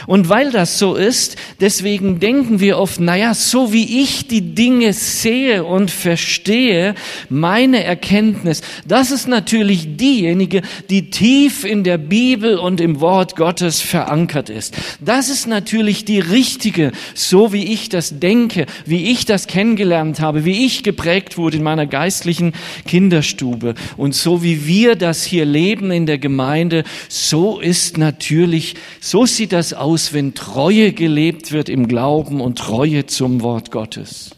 Und 0.08 0.29
weil 0.29 0.51
das 0.51 0.79
so 0.79 0.96
ist, 0.96 1.36
deswegen 1.60 2.19
denken 2.19 2.60
wir 2.60 2.77
oft, 2.77 3.00
naja, 3.00 3.34
so 3.34 3.74
wie 3.74 4.01
ich 4.01 4.27
die 4.27 4.53
Dinge 4.55 4.93
sehe 4.93 5.63
und 5.63 5.91
verstehe, 5.91 6.96
meine 7.29 7.84
Erkenntnis, 7.84 8.62
das 8.88 9.12
ist 9.12 9.27
natürlich 9.27 9.98
diejenige, 9.98 10.62
die 10.89 11.10
tief 11.10 11.63
in 11.63 11.84
der 11.84 11.98
Bibel 11.98 12.58
und 12.58 12.81
im 12.81 13.00
Wort 13.01 13.36
Gottes 13.36 13.81
verankert 13.81 14.50
ist. 14.50 14.75
Das 15.00 15.29
ist 15.29 15.48
natürlich 15.48 16.05
die 16.05 16.19
richtige, 16.19 16.91
so 17.13 17.53
wie 17.53 17.74
ich 17.74 17.89
das 17.89 18.19
denke, 18.19 18.65
wie 18.86 19.12
ich 19.12 19.25
das 19.25 19.48
kennengelernt 19.48 20.19
habe, 20.19 20.46
wie 20.46 20.65
ich 20.65 20.84
geprägt 20.84 21.38
wurde 21.38 21.58
in 21.58 21.63
meiner 21.63 21.86
geistlichen 21.86 22.53
Kinderstube. 22.88 23.75
Und 23.98 24.15
so 24.15 24.43
wie 24.43 24.65
wir 24.65 24.96
das 24.96 25.24
hier 25.24 25.46
leben 25.46 25.91
in 25.91 26.05
der 26.05 26.17
Gemeinde, 26.17 26.84
so 27.08 27.60
ist 27.60 27.98
natürlich, 27.98 28.75
so 29.00 29.25
sieht 29.25 29.51
das 29.51 29.74
aus, 29.79 30.13
wenn 30.13 30.33
Treue 30.33 30.93
gelebt 30.93 31.51
wird 31.51 31.69
im 31.69 31.88
Glauben 31.88 32.41
und 32.41 32.57
Treue 32.57 33.05
zum 33.05 33.41
Wort 33.41 33.71
Gottes. 33.71 34.36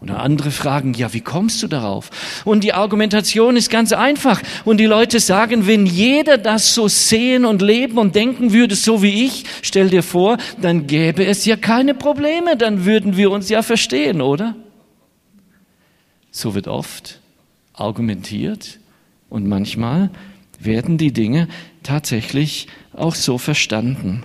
Und 0.00 0.10
andere 0.10 0.50
fragen, 0.50 0.94
ja, 0.94 1.12
wie 1.12 1.20
kommst 1.20 1.62
du 1.62 1.66
darauf? 1.66 2.10
Und 2.46 2.64
die 2.64 2.72
Argumentation 2.72 3.56
ist 3.56 3.68
ganz 3.68 3.92
einfach. 3.92 4.40
Und 4.64 4.78
die 4.78 4.86
Leute 4.86 5.20
sagen, 5.20 5.66
wenn 5.66 5.84
jeder 5.84 6.38
das 6.38 6.74
so 6.74 6.88
sehen 6.88 7.44
und 7.44 7.60
leben 7.60 7.98
und 7.98 8.14
denken 8.14 8.54
würde, 8.54 8.76
so 8.76 9.02
wie 9.02 9.26
ich, 9.26 9.44
stell 9.60 9.90
dir 9.90 10.02
vor, 10.02 10.38
dann 10.58 10.86
gäbe 10.86 11.26
es 11.26 11.44
ja 11.44 11.56
keine 11.56 11.92
Probleme, 11.92 12.56
dann 12.56 12.86
würden 12.86 13.18
wir 13.18 13.30
uns 13.30 13.50
ja 13.50 13.60
verstehen, 13.60 14.22
oder? 14.22 14.56
So 16.30 16.54
wird 16.54 16.66
oft 16.66 17.20
argumentiert 17.74 18.78
und 19.28 19.46
manchmal 19.46 20.08
werden 20.58 20.96
die 20.96 21.12
Dinge 21.12 21.46
tatsächlich 21.82 22.68
auch 22.94 23.14
so 23.14 23.36
verstanden. 23.36 24.22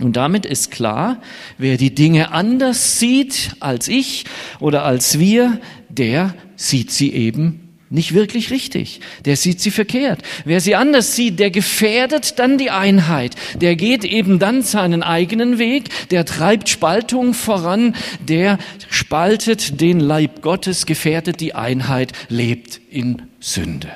Und 0.00 0.16
damit 0.16 0.46
ist 0.46 0.70
klar, 0.70 1.20
wer 1.58 1.76
die 1.76 1.94
Dinge 1.94 2.32
anders 2.32 2.98
sieht 2.98 3.56
als 3.60 3.88
ich 3.88 4.24
oder 4.58 4.84
als 4.84 5.18
wir, 5.18 5.60
der 5.88 6.34
sieht 6.56 6.90
sie 6.90 7.12
eben 7.12 7.70
nicht 7.90 8.14
wirklich 8.14 8.52
richtig. 8.52 9.00
Der 9.24 9.36
sieht 9.36 9.60
sie 9.60 9.72
verkehrt. 9.72 10.22
Wer 10.44 10.60
sie 10.60 10.76
anders 10.76 11.16
sieht, 11.16 11.40
der 11.40 11.50
gefährdet 11.50 12.38
dann 12.38 12.56
die 12.56 12.70
Einheit. 12.70 13.34
Der 13.60 13.74
geht 13.74 14.04
eben 14.04 14.38
dann 14.38 14.62
seinen 14.62 15.02
eigenen 15.02 15.58
Weg. 15.58 15.88
Der 16.10 16.24
treibt 16.24 16.68
Spaltung 16.68 17.34
voran. 17.34 17.96
Der 18.20 18.58
spaltet 18.88 19.80
den 19.80 19.98
Leib 19.98 20.40
Gottes, 20.40 20.86
gefährdet 20.86 21.40
die 21.40 21.56
Einheit, 21.56 22.12
lebt 22.28 22.80
in 22.90 23.22
Sünde. 23.40 23.90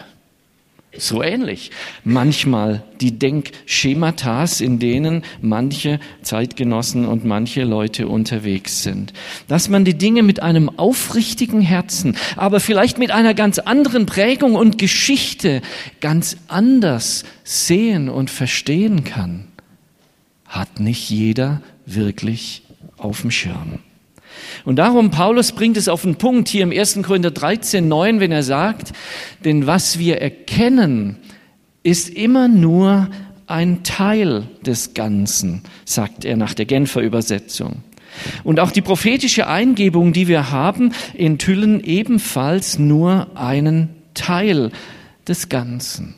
So 0.96 1.22
ähnlich. 1.22 1.70
Manchmal 2.04 2.84
die 3.00 3.18
Denkschematas, 3.18 4.60
in 4.60 4.78
denen 4.78 5.22
manche 5.40 5.98
Zeitgenossen 6.22 7.06
und 7.06 7.24
manche 7.24 7.64
Leute 7.64 8.08
unterwegs 8.08 8.82
sind. 8.82 9.12
Dass 9.48 9.68
man 9.68 9.84
die 9.84 9.98
Dinge 9.98 10.22
mit 10.22 10.42
einem 10.42 10.68
aufrichtigen 10.78 11.60
Herzen, 11.60 12.16
aber 12.36 12.60
vielleicht 12.60 12.98
mit 12.98 13.10
einer 13.10 13.34
ganz 13.34 13.58
anderen 13.58 14.06
Prägung 14.06 14.54
und 14.54 14.78
Geschichte 14.78 15.62
ganz 16.00 16.36
anders 16.48 17.24
sehen 17.42 18.08
und 18.08 18.30
verstehen 18.30 19.04
kann, 19.04 19.48
hat 20.46 20.80
nicht 20.80 21.10
jeder 21.10 21.60
wirklich 21.86 22.62
auf 22.96 23.22
dem 23.22 23.30
Schirm. 23.30 23.80
Und 24.64 24.76
darum, 24.76 25.10
Paulus 25.10 25.52
bringt 25.52 25.76
es 25.76 25.88
auf 25.88 26.02
den 26.02 26.16
Punkt 26.16 26.48
hier 26.48 26.62
im 26.62 26.72
1. 26.72 27.00
Korinther 27.02 27.30
13, 27.30 27.86
9, 27.86 28.20
wenn 28.20 28.32
er 28.32 28.42
sagt, 28.42 28.92
denn 29.44 29.66
was 29.66 29.98
wir 29.98 30.20
erkennen, 30.20 31.18
ist 31.82 32.08
immer 32.08 32.48
nur 32.48 33.08
ein 33.46 33.82
Teil 33.82 34.48
des 34.64 34.94
Ganzen, 34.94 35.62
sagt 35.84 36.24
er 36.24 36.36
nach 36.36 36.54
der 36.54 36.64
Genfer 36.64 37.00
Übersetzung. 37.00 37.82
Und 38.42 38.60
auch 38.60 38.70
die 38.70 38.80
prophetische 38.80 39.48
Eingebung, 39.48 40.12
die 40.12 40.28
wir 40.28 40.50
haben, 40.50 40.92
enthüllen 41.14 41.82
ebenfalls 41.82 42.78
nur 42.78 43.36
einen 43.36 43.90
Teil 44.14 44.70
des 45.26 45.48
Ganzen. 45.48 46.14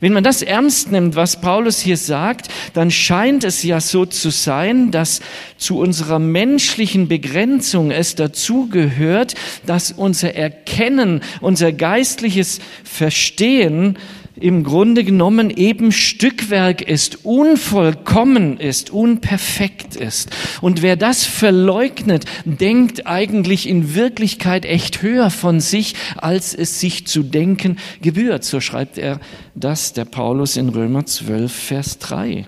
Wenn 0.00 0.12
man 0.12 0.24
das 0.24 0.42
ernst 0.42 0.90
nimmt, 0.90 1.16
was 1.16 1.40
Paulus 1.40 1.80
hier 1.80 1.96
sagt, 1.96 2.48
dann 2.72 2.90
scheint 2.90 3.44
es 3.44 3.62
ja 3.62 3.80
so 3.80 4.06
zu 4.06 4.30
sein, 4.30 4.90
dass 4.90 5.20
zu 5.56 5.78
unserer 5.78 6.18
menschlichen 6.18 7.08
Begrenzung 7.08 7.90
es 7.90 8.14
dazugehört, 8.14 9.34
dass 9.66 9.92
unser 9.92 10.34
Erkennen, 10.34 11.20
unser 11.40 11.72
geistliches 11.72 12.60
Verstehen 12.82 13.98
im 14.36 14.64
Grunde 14.64 15.04
genommen 15.04 15.50
eben 15.50 15.92
Stückwerk 15.92 16.82
ist, 16.82 17.24
unvollkommen 17.24 18.58
ist, 18.58 18.90
unperfekt 18.90 19.94
ist. 19.94 20.30
Und 20.60 20.82
wer 20.82 20.96
das 20.96 21.24
verleugnet, 21.24 22.24
denkt 22.44 23.06
eigentlich 23.06 23.68
in 23.68 23.94
Wirklichkeit 23.94 24.64
echt 24.64 25.02
höher 25.02 25.30
von 25.30 25.60
sich, 25.60 25.94
als 26.16 26.52
es 26.54 26.80
sich 26.80 27.06
zu 27.06 27.22
denken 27.22 27.76
gebührt. 28.02 28.42
So 28.44 28.60
schreibt 28.60 28.98
er 28.98 29.20
das, 29.54 29.92
der 29.92 30.04
Paulus 30.04 30.56
in 30.56 30.68
Römer 30.68 31.06
12, 31.06 31.52
Vers 31.52 32.00
3. 32.00 32.46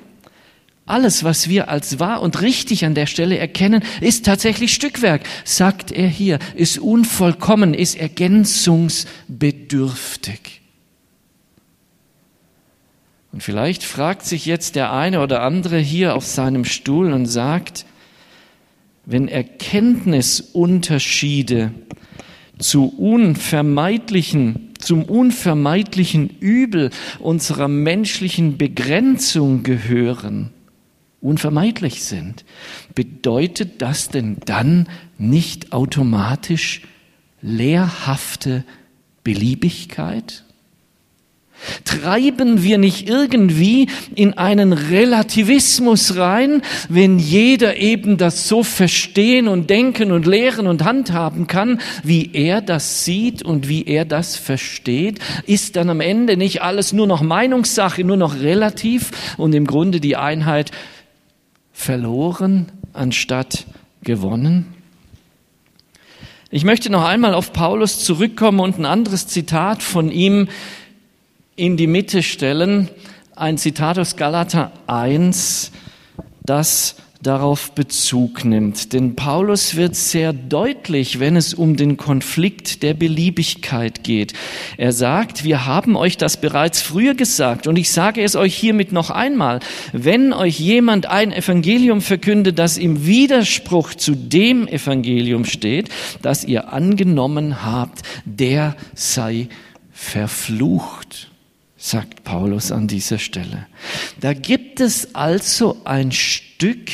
Alles, 0.87 1.23
was 1.25 1.49
wir 1.49 1.69
als 1.69 1.99
wahr 1.99 2.23
und 2.23 2.43
richtig 2.43 2.85
an 2.85 2.95
der 2.95 3.07
Stelle 3.07 3.39
erkennen, 3.39 3.83
ist 4.01 4.25
tatsächlich 4.25 4.73
Stückwerk, 4.73 5.23
sagt 5.45 5.91
er 5.91 6.07
hier, 6.07 6.39
ist 6.55 6.79
unvollkommen, 6.79 7.75
ist 7.75 7.97
ergänzungsbedürftig. 7.97 10.61
Und 13.37 13.43
vielleicht 13.43 13.85
fragt 13.85 14.25
sich 14.25 14.47
jetzt 14.47 14.77
der 14.77 14.95
eine 14.95 15.21
oder 15.21 15.43
andere 15.43 15.77
hier 15.77 16.17
auf 16.17 16.25
seinem 16.25 16.65
Stuhl 16.65 17.13
und 17.13 17.27
sagt, 17.27 17.85
wenn 19.05 19.29
Erkenntnisunterschiede 19.29 21.71
zu 22.59 22.87
unvermeidlichen, 22.87 24.73
zum 24.79 25.03
unvermeidlichen 25.03 26.31
Übel 26.41 26.89
unserer 27.19 27.69
menschlichen 27.69 28.57
Begrenzung 28.57 29.65
gehören, 29.65 30.49
unvermeidlich 31.21 32.05
sind, 32.05 32.47
bedeutet 32.95 33.83
das 33.83 34.09
denn 34.09 34.39
dann 34.47 34.89
nicht 35.19 35.75
automatisch 35.75 36.81
lehrhafte 37.43 38.65
Beliebigkeit? 39.25 40.46
Treiben 41.85 42.63
wir 42.63 42.79
nicht 42.79 43.09
irgendwie 43.09 43.89
in 44.15 44.35
einen 44.35 44.73
Relativismus 44.73 46.17
rein, 46.17 46.63
wenn 46.89 47.19
jeder 47.19 47.77
eben 47.77 48.17
das 48.17 48.49
so 48.49 48.63
verstehen 48.63 49.49
und 49.49 49.71
denken 49.71 50.13
und 50.13 50.27
lehren 50.27 50.67
und 50.67 50.85
handhaben 50.85 51.47
kann, 51.47 51.81
wie 52.03 52.31
er 52.33 52.61
das 52.61 53.05
sieht 53.05 53.43
und 53.43 53.69
wie 53.69 53.85
er 53.85 54.05
das 54.05 54.37
versteht? 54.37 55.19
Ist 55.47 55.77
dann 55.77 55.91
am 55.91 56.01
Ende 56.01 56.37
nicht 56.37 56.63
alles 56.63 56.93
nur 56.93 57.07
noch 57.07 57.23
Meinungssache, 57.23 58.05
nur 58.05 58.17
noch 58.17 58.41
relativ 58.41 59.11
und 59.37 59.55
im 59.55 59.67
Grunde 59.67 60.01
die 60.01 60.17
Einheit 60.17 60.71
verloren 61.73 62.73
anstatt 62.93 63.67
gewonnen? 64.03 64.67
Ich 66.51 66.65
möchte 66.65 66.91
noch 66.91 67.05
einmal 67.05 67.35
auf 67.35 67.53
Paulus 67.53 68.05
zurückkommen 68.05 68.61
und 68.61 68.79
ein 68.79 68.87
anderes 68.87 69.27
Zitat 69.27 69.83
von 69.83 70.11
ihm 70.13 70.49
in 71.57 71.77
die 71.77 71.87
Mitte 71.87 72.23
stellen. 72.23 72.89
Ein 73.35 73.59
Zitat 73.59 73.99
aus 73.99 74.17
Galater 74.17 74.73
1, 74.87 75.73
das 76.45 76.97
darauf 77.23 77.73
Bezug 77.73 78.45
nimmt. 78.45 78.93
Denn 78.93 79.17
Paulus 79.17 79.75
wird 79.75 79.97
sehr 79.97 80.33
deutlich, 80.33 81.19
wenn 81.19 81.35
es 81.35 81.55
um 81.55 81.77
den 81.77 81.97
Konflikt 81.97 82.83
der 82.83 82.95
Beliebigkeit 82.95 84.05
geht. 84.05 84.35
Er 84.77 84.93
sagt, 84.93 85.43
wir 85.43 85.67
haben 85.67 85.97
euch 85.97 86.19
das 86.19 86.41
bereits 86.41 86.83
früher 86.83 87.15
gesagt 87.15 87.67
und 87.67 87.77
ich 87.77 87.91
sage 87.91 88.23
es 88.23 88.37
euch 88.37 88.55
hiermit 88.55 88.93
noch 88.93 89.11
einmal. 89.11 89.61
Wenn 89.93 90.33
euch 90.33 90.61
jemand 90.61 91.07
ein 91.07 91.33
Evangelium 91.33 92.01
verkündet, 92.01 92.59
das 92.59 92.79
im 92.79 93.07
Widerspruch 93.07 93.95
zu 93.95 94.15
dem 94.15 94.69
Evangelium 94.69 95.47
steht, 95.47 95.89
das 96.23 96.45
ihr 96.45 96.73
angenommen 96.73 97.65
habt, 97.65 98.03
der 98.25 98.77
sei 98.95 99.49
verflucht 99.91 101.31
sagt 101.87 102.25
Paulus 102.25 102.73
an 102.73 102.89
dieser 102.89 103.19
Stelle. 103.19 103.67
Da 104.21 104.33
gibt 104.33 104.81
es 104.81 105.15
also 105.15 105.77
ein 105.85 106.11
Stück 106.11 106.91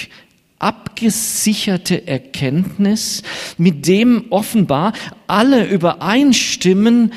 abgesicherte 0.59 2.07
Erkenntnis, 2.07 3.23
mit 3.59 3.87
dem 3.87 4.27
offenbar 4.31 4.93
alle 5.27 5.65
übereinstimmen, 5.65 7.13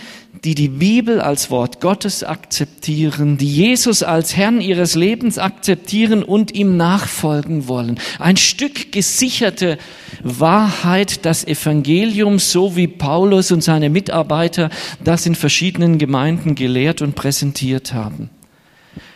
die 0.45 0.53
die 0.53 0.67
Bibel 0.67 1.21
als 1.21 1.49
Wort 1.49 1.81
Gottes 1.81 2.23
akzeptieren, 2.23 3.37
die 3.37 3.51
Jesus 3.51 4.03
als 4.03 4.37
Herrn 4.37 4.61
ihres 4.61 4.93
Lebens 4.93 5.39
akzeptieren 5.39 6.21
und 6.21 6.53
ihm 6.53 6.77
nachfolgen 6.77 7.67
wollen. 7.67 7.99
Ein 8.19 8.37
Stück 8.37 8.91
gesicherte 8.91 9.79
Wahrheit, 10.21 11.25
das 11.25 11.47
Evangelium, 11.47 12.37
so 12.37 12.75
wie 12.75 12.87
Paulus 12.87 13.51
und 13.51 13.63
seine 13.63 13.89
Mitarbeiter 13.89 14.69
das 15.03 15.25
in 15.25 15.33
verschiedenen 15.33 15.97
Gemeinden 15.97 16.53
gelehrt 16.53 17.01
und 17.01 17.15
präsentiert 17.15 17.93
haben. 17.93 18.29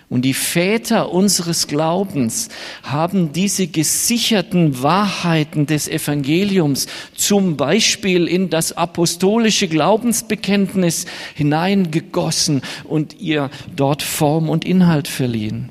Und 0.10 0.24
die 0.24 0.34
Väter 0.34 1.12
unseres 1.12 1.68
Glaubens 1.68 2.50
haben 2.82 3.32
diese 3.32 3.68
gesicherten 3.68 4.82
Wahrheiten 4.82 5.68
des 5.68 5.88
Evangeliums 5.88 6.88
zum 7.16 7.58
Beispiel 7.58 8.28
in 8.28 8.50
das 8.50 8.76
apostolische 8.76 9.68
Glaubensbekenntnis 9.68 11.06
hineingegossen 11.36 12.64
und 12.86 13.20
ihr 13.22 13.52
dort 13.76 14.02
Form 14.02 14.50
und 14.50 14.66
Inhalt 14.66 15.08
verliehen. 15.08 15.70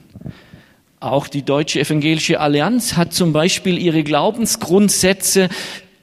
Auch 1.00 1.26
die 1.26 1.42
Deutsche 1.42 1.80
Evangelische 1.80 2.38
Allianz 2.38 2.96
hat 2.96 3.12
zum 3.12 3.32
Beispiel 3.32 3.76
ihre 3.76 4.04
Glaubensgrundsätze 4.04 5.48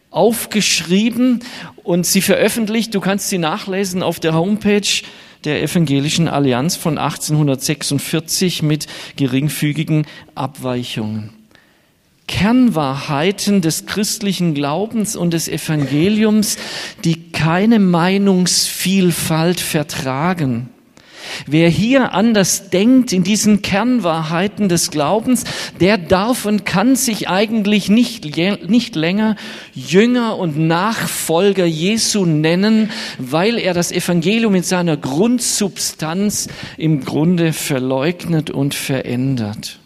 aufgeschrieben 0.09 1.39
und 1.83 2.05
sie 2.05 2.21
veröffentlicht. 2.21 2.95
Du 2.95 2.99
kannst 2.99 3.29
sie 3.29 3.37
nachlesen 3.37 4.03
auf 4.03 4.19
der 4.19 4.33
Homepage 4.33 5.03
der 5.45 5.63
Evangelischen 5.63 6.27
Allianz 6.27 6.75
von 6.75 6.97
1846 6.97 8.63
mit 8.63 8.87
geringfügigen 9.15 10.05
Abweichungen. 10.35 11.29
Kernwahrheiten 12.27 13.61
des 13.61 13.85
christlichen 13.85 14.55
Glaubens 14.55 15.15
und 15.15 15.31
des 15.31 15.47
Evangeliums, 15.47 16.57
die 17.03 17.31
keine 17.31 17.79
Meinungsvielfalt 17.79 19.59
vertragen 19.59 20.69
Wer 21.47 21.69
hier 21.69 22.13
anders 22.13 22.69
denkt 22.69 23.13
in 23.13 23.23
diesen 23.23 23.61
Kernwahrheiten 23.61 24.69
des 24.69 24.91
Glaubens, 24.91 25.43
der 25.79 25.97
darf 25.97 26.45
und 26.45 26.65
kann 26.65 26.95
sich 26.95 27.29
eigentlich 27.29 27.89
nicht, 27.89 28.37
nicht 28.67 28.95
länger 28.95 29.35
Jünger 29.73 30.37
und 30.37 30.57
Nachfolger 30.57 31.65
Jesu 31.65 32.25
nennen, 32.25 32.91
weil 33.17 33.57
er 33.57 33.73
das 33.73 33.91
Evangelium 33.91 34.55
in 34.55 34.63
seiner 34.63 34.97
Grundsubstanz 34.97 36.47
im 36.77 37.03
Grunde 37.03 37.53
verleugnet 37.53 38.49
und 38.49 38.73
verändert. 38.73 39.79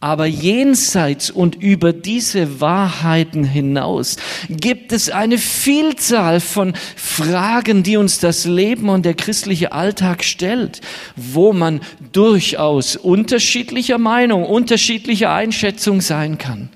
Aber 0.00 0.26
jenseits 0.26 1.28
und 1.28 1.56
über 1.56 1.92
diese 1.92 2.60
Wahrheiten 2.60 3.42
hinaus 3.42 4.16
gibt 4.48 4.92
es 4.92 5.10
eine 5.10 5.38
Vielzahl 5.38 6.38
von 6.38 6.74
Fragen, 6.94 7.82
die 7.82 7.96
uns 7.96 8.20
das 8.20 8.44
Leben 8.44 8.90
und 8.90 9.04
der 9.04 9.14
christliche 9.14 9.72
Alltag 9.72 10.22
stellt, 10.22 10.82
wo 11.16 11.52
man 11.52 11.80
durchaus 12.12 12.94
unterschiedlicher 12.94 13.98
Meinung, 13.98 14.44
unterschiedlicher 14.44 15.32
Einschätzung 15.32 16.00
sein 16.00 16.38
kann. 16.38 16.68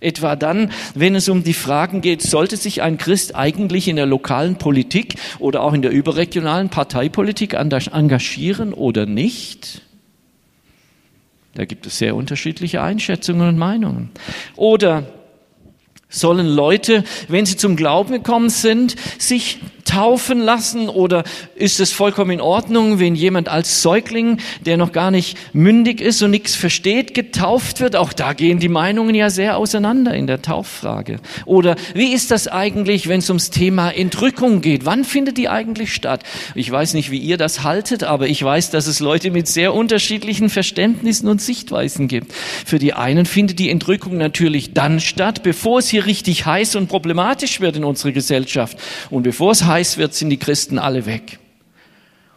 Etwa 0.00 0.36
dann, 0.36 0.70
wenn 0.94 1.14
es 1.14 1.30
um 1.30 1.42
die 1.42 1.54
Fragen 1.54 2.02
geht, 2.02 2.20
sollte 2.20 2.58
sich 2.58 2.82
ein 2.82 2.98
Christ 2.98 3.34
eigentlich 3.34 3.88
in 3.88 3.96
der 3.96 4.04
lokalen 4.04 4.56
Politik 4.56 5.14
oder 5.38 5.62
auch 5.62 5.72
in 5.72 5.80
der 5.80 5.92
überregionalen 5.92 6.68
Parteipolitik 6.68 7.54
engagieren 7.54 8.74
oder 8.74 9.06
nicht? 9.06 9.85
Da 11.56 11.64
gibt 11.64 11.86
es 11.86 11.98
sehr 11.98 12.14
unterschiedliche 12.14 12.82
Einschätzungen 12.82 13.48
und 13.48 13.58
Meinungen. 13.58 14.10
Oder 14.56 15.04
sollen 16.08 16.46
Leute, 16.46 17.02
wenn 17.28 17.46
sie 17.46 17.56
zum 17.56 17.76
Glauben 17.76 18.12
gekommen 18.12 18.50
sind, 18.50 18.94
sich 19.18 19.58
taufen 19.86 20.40
lassen 20.40 20.88
oder 20.88 21.24
ist 21.54 21.80
es 21.80 21.92
vollkommen 21.92 22.32
in 22.32 22.40
Ordnung, 22.40 22.98
wenn 22.98 23.14
jemand 23.14 23.48
als 23.48 23.80
Säugling, 23.80 24.38
der 24.64 24.76
noch 24.76 24.92
gar 24.92 25.10
nicht 25.10 25.38
mündig 25.54 26.00
ist 26.00 26.22
und 26.22 26.32
nichts 26.32 26.54
versteht, 26.54 27.14
getauft 27.14 27.80
wird? 27.80 27.96
Auch 27.96 28.12
da 28.12 28.34
gehen 28.34 28.58
die 28.58 28.68
Meinungen 28.68 29.14
ja 29.14 29.30
sehr 29.30 29.56
auseinander 29.56 30.12
in 30.14 30.26
der 30.26 30.42
Tauffrage. 30.42 31.20
Oder 31.46 31.76
wie 31.94 32.12
ist 32.12 32.30
das 32.30 32.48
eigentlich, 32.48 33.08
wenn 33.08 33.20
es 33.20 33.30
ums 33.30 33.50
Thema 33.50 33.90
Entrückung 33.90 34.60
geht? 34.60 34.84
Wann 34.84 35.04
findet 35.04 35.38
die 35.38 35.48
eigentlich 35.48 35.94
statt? 35.94 36.22
Ich 36.54 36.70
weiß 36.70 36.94
nicht, 36.94 37.10
wie 37.10 37.18
ihr 37.18 37.36
das 37.36 37.62
haltet, 37.62 38.04
aber 38.04 38.26
ich 38.26 38.42
weiß, 38.42 38.70
dass 38.70 38.86
es 38.86 39.00
Leute 39.00 39.30
mit 39.30 39.48
sehr 39.48 39.72
unterschiedlichen 39.72 40.50
Verständnissen 40.50 41.28
und 41.28 41.40
Sichtweisen 41.40 42.08
gibt. 42.08 42.32
Für 42.32 42.78
die 42.78 42.92
einen 42.92 43.24
findet 43.24 43.58
die 43.60 43.70
Entrückung 43.70 44.16
natürlich 44.16 44.74
dann 44.74 45.00
statt, 45.00 45.42
bevor 45.42 45.78
es 45.78 45.88
hier 45.88 46.06
richtig 46.06 46.44
heiß 46.44 46.76
und 46.76 46.88
problematisch 46.88 47.60
wird 47.60 47.76
in 47.76 47.84
unserer 47.84 48.12
Gesellschaft 48.12 48.76
und 49.10 49.22
bevor 49.22 49.52
es 49.52 49.64
heiß 49.64 49.75
heiß 49.76 49.98
wird, 49.98 50.14
sind 50.14 50.30
die 50.30 50.38
Christen 50.38 50.78
alle 50.78 51.04
weg. 51.04 51.38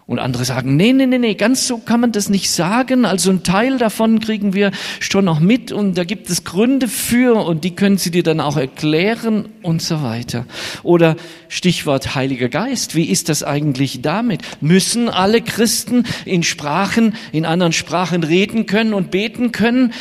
Und 0.05 0.17
andere 0.17 0.43
sagen, 0.43 0.75
nee, 0.75 0.91
nee, 0.91 1.05
nee, 1.05 1.19
nee, 1.19 1.35
ganz 1.35 1.67
so 1.67 1.77
kann 1.77 1.99
man 1.99 2.11
das 2.11 2.29
nicht 2.29 2.49
sagen. 2.49 3.05
Also 3.05 3.29
ein 3.29 3.43
Teil 3.43 3.77
davon 3.77 4.19
kriegen 4.19 4.53
wir 4.53 4.71
schon 4.99 5.23
noch 5.23 5.39
mit 5.39 5.71
und 5.71 5.97
da 5.99 6.03
gibt 6.03 6.31
es 6.31 6.43
Gründe 6.43 6.87
für 6.87 7.35
und 7.45 7.63
die 7.63 7.75
können 7.75 7.99
Sie 7.99 8.09
dir 8.09 8.23
dann 8.23 8.41
auch 8.41 8.57
erklären 8.57 9.49
und 9.61 9.83
so 9.83 10.01
weiter. 10.01 10.47
Oder 10.81 11.15
Stichwort 11.47 12.15
Heiliger 12.15 12.49
Geist. 12.49 12.95
Wie 12.95 13.05
ist 13.05 13.29
das 13.29 13.43
eigentlich 13.43 14.01
damit? 14.01 14.41
Müssen 14.61 15.09
alle 15.09 15.41
Christen 15.41 16.05
in 16.25 16.41
Sprachen, 16.41 17.13
in 17.31 17.45
anderen 17.45 17.71
Sprachen 17.71 18.23
reden 18.23 18.65
können 18.65 18.95
und 18.95 19.11
beten 19.11 19.51
können? 19.51 19.93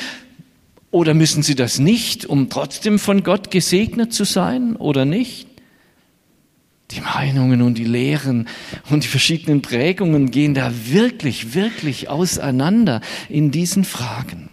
Oder 0.91 1.13
müssen 1.13 1.43
sie 1.43 1.55
das 1.55 1.79
nicht, 1.79 2.25
um 2.25 2.49
trotzdem 2.49 2.99
von 2.99 3.23
Gott 3.23 3.51
gesegnet 3.51 4.15
zu 4.15 4.25
sein 4.25 4.75
oder 4.75 5.05
nicht? 5.05 5.48
Die 6.91 7.01
Meinungen 7.01 7.61
und 7.61 7.77
die 7.77 7.85
Lehren 7.85 8.49
und 8.89 9.05
die 9.05 9.09
verschiedenen 9.09 9.61
Prägungen 9.61 10.31
gehen 10.31 10.55
da 10.55 10.73
wirklich, 10.87 11.55
wirklich 11.55 12.09
auseinander 12.09 13.03
in 13.29 13.51
diesen 13.51 13.85
Fragen. 13.85 14.49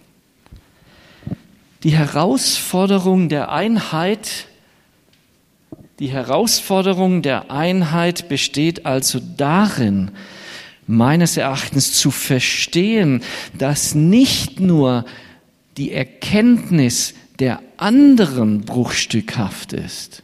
Die 1.83 1.95
Herausforderung 1.95 3.29
der 3.29 3.51
Einheit, 3.51 4.47
die 5.99 6.09
Herausforderung 6.09 7.21
der 7.21 7.51
Einheit 7.51 8.27
besteht 8.27 8.85
also 8.85 9.21
darin, 9.37 10.11
meines 10.87 11.37
Erachtens 11.37 11.93
zu 11.93 12.11
verstehen, 12.11 13.23
dass 13.57 13.95
nicht 13.95 14.59
nur 14.59 15.05
die 15.77 15.91
Erkenntnis 15.91 17.13
der 17.39 17.61
anderen 17.77 18.61
bruchstückhaft 18.61 19.73
ist, 19.73 20.23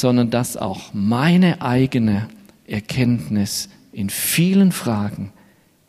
sondern 0.00 0.30
dass 0.30 0.56
auch 0.56 0.92
meine 0.92 1.62
eigene 1.62 2.28
Erkenntnis 2.66 3.68
in 3.92 4.10
vielen 4.10 4.72
Fragen 4.72 5.32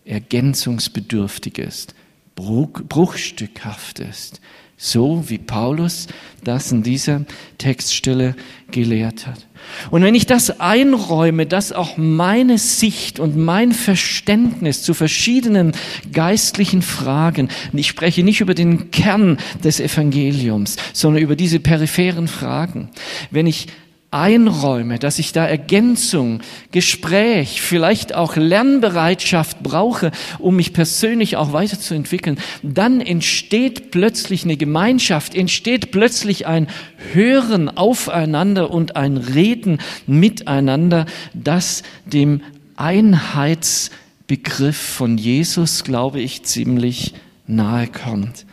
ergänzungsbedürftig 0.06 1.58
ist, 1.58 1.96
bruchstückhaft 2.36 4.00
ist, 4.00 4.42
so 4.78 5.24
wie 5.30 5.38
Paulus 5.38 6.08
das 6.44 6.72
in 6.72 6.84
dieser 6.84 7.26
Textstelle 7.58 8.36
gelehrt 8.70 9.26
hat. 9.26 9.48
Und 9.90 10.04
wenn 10.04 10.14
ich 10.14 10.28
das 10.28 10.60
einräume, 10.60 11.48
dass 11.48 11.72
auch 11.72 11.98
meine 11.98 12.60
Sicht 12.60 13.20
und 13.20 13.36
mein 13.36 13.72
Verständnis 13.72 14.84
zu 14.84 14.94
verschiedenen 14.94 15.72
geistlichen 16.12 16.84
Fragen, 16.84 17.50
ich 17.74 17.88
spreche 17.88 18.24
nicht 18.24 18.42
über 18.42 18.54
den 18.54 18.92
Kern 18.92 19.38
des 19.64 19.80
Evangeliums, 19.80 20.76
sondern 20.94 21.24
über 21.24 21.36
diese 21.36 21.60
peripheren 21.60 22.28
Fragen, 22.28 22.90
wenn 23.32 23.48
ich 23.48 23.68
einräume, 24.16 24.98
dass 24.98 25.20
ich 25.20 25.34
da 25.34 25.46
Ergänzung, 25.46 26.40
Gespräch, 26.72 27.62
vielleicht 27.62 28.16
auch 28.16 28.38
Lernbereitschaft 28.38 29.62
brauche, 29.62 30.12
um 30.40 30.56
mich 30.56 30.72
persönlich 30.72 31.36
auch 31.36 31.52
weiterzuentwickeln, 31.52 32.40
dann 32.64 33.02
entsteht 33.02 33.92
plötzlich 33.92 34.46
eine 34.46 34.56
Gemeinschaft, 34.56 35.36
entsteht 35.36 35.92
plötzlich 35.92 36.48
ein 36.48 36.68
Hören 37.12 37.68
aufeinander 37.70 38.72
und 38.72 38.96
ein 38.96 39.18
Reden 39.18 39.80
miteinander, 40.08 41.08
das 41.34 41.84
dem 42.06 42.40
Einheitsbegriff 42.78 44.78
von 44.78 45.18
Jesus, 45.18 45.84
glaube 45.84 46.22
ich, 46.22 46.44
ziemlich 46.44 47.16
nahe 47.48 47.88
kommt 47.88 48.45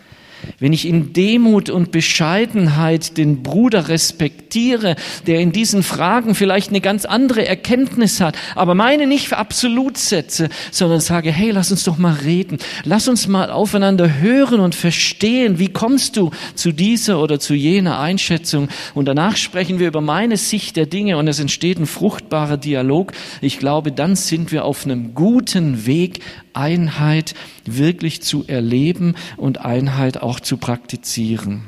wenn 0.62 0.72
ich 0.72 0.86
in 0.86 1.12
Demut 1.12 1.70
und 1.70 1.90
Bescheidenheit 1.90 3.16
den 3.18 3.42
Bruder 3.42 3.88
respektiere, 3.88 4.94
der 5.26 5.40
in 5.40 5.50
diesen 5.50 5.82
Fragen 5.82 6.36
vielleicht 6.36 6.70
eine 6.70 6.80
ganz 6.80 7.04
andere 7.04 7.44
Erkenntnis 7.44 8.20
hat, 8.20 8.36
aber 8.54 8.76
meine 8.76 9.08
nicht 9.08 9.26
für 9.26 9.38
absolut 9.38 9.98
setze, 9.98 10.50
sondern 10.70 11.00
sage, 11.00 11.32
hey, 11.32 11.50
lass 11.50 11.72
uns 11.72 11.82
doch 11.82 11.98
mal 11.98 12.14
reden, 12.14 12.58
lass 12.84 13.08
uns 13.08 13.26
mal 13.26 13.50
aufeinander 13.50 14.20
hören 14.20 14.60
und 14.60 14.76
verstehen, 14.76 15.58
wie 15.58 15.72
kommst 15.72 16.16
du 16.16 16.30
zu 16.54 16.70
dieser 16.70 17.20
oder 17.20 17.40
zu 17.40 17.54
jener 17.54 17.98
Einschätzung 17.98 18.68
und 18.94 19.06
danach 19.06 19.36
sprechen 19.36 19.80
wir 19.80 19.88
über 19.88 20.00
meine 20.00 20.36
Sicht 20.36 20.76
der 20.76 20.86
Dinge 20.86 21.18
und 21.18 21.26
es 21.26 21.40
entsteht 21.40 21.80
ein 21.80 21.86
fruchtbarer 21.86 22.56
Dialog. 22.56 23.10
Ich 23.40 23.58
glaube, 23.58 23.90
dann 23.90 24.14
sind 24.14 24.52
wir 24.52 24.64
auf 24.64 24.84
einem 24.84 25.12
guten 25.12 25.86
Weg, 25.86 26.20
Einheit 26.54 27.34
wirklich 27.64 28.22
zu 28.22 28.44
erleben 28.46 29.14
und 29.36 29.64
Einheit 29.64 30.22
auch 30.22 30.40
zu 30.52 30.58
praktizieren. 30.58 31.62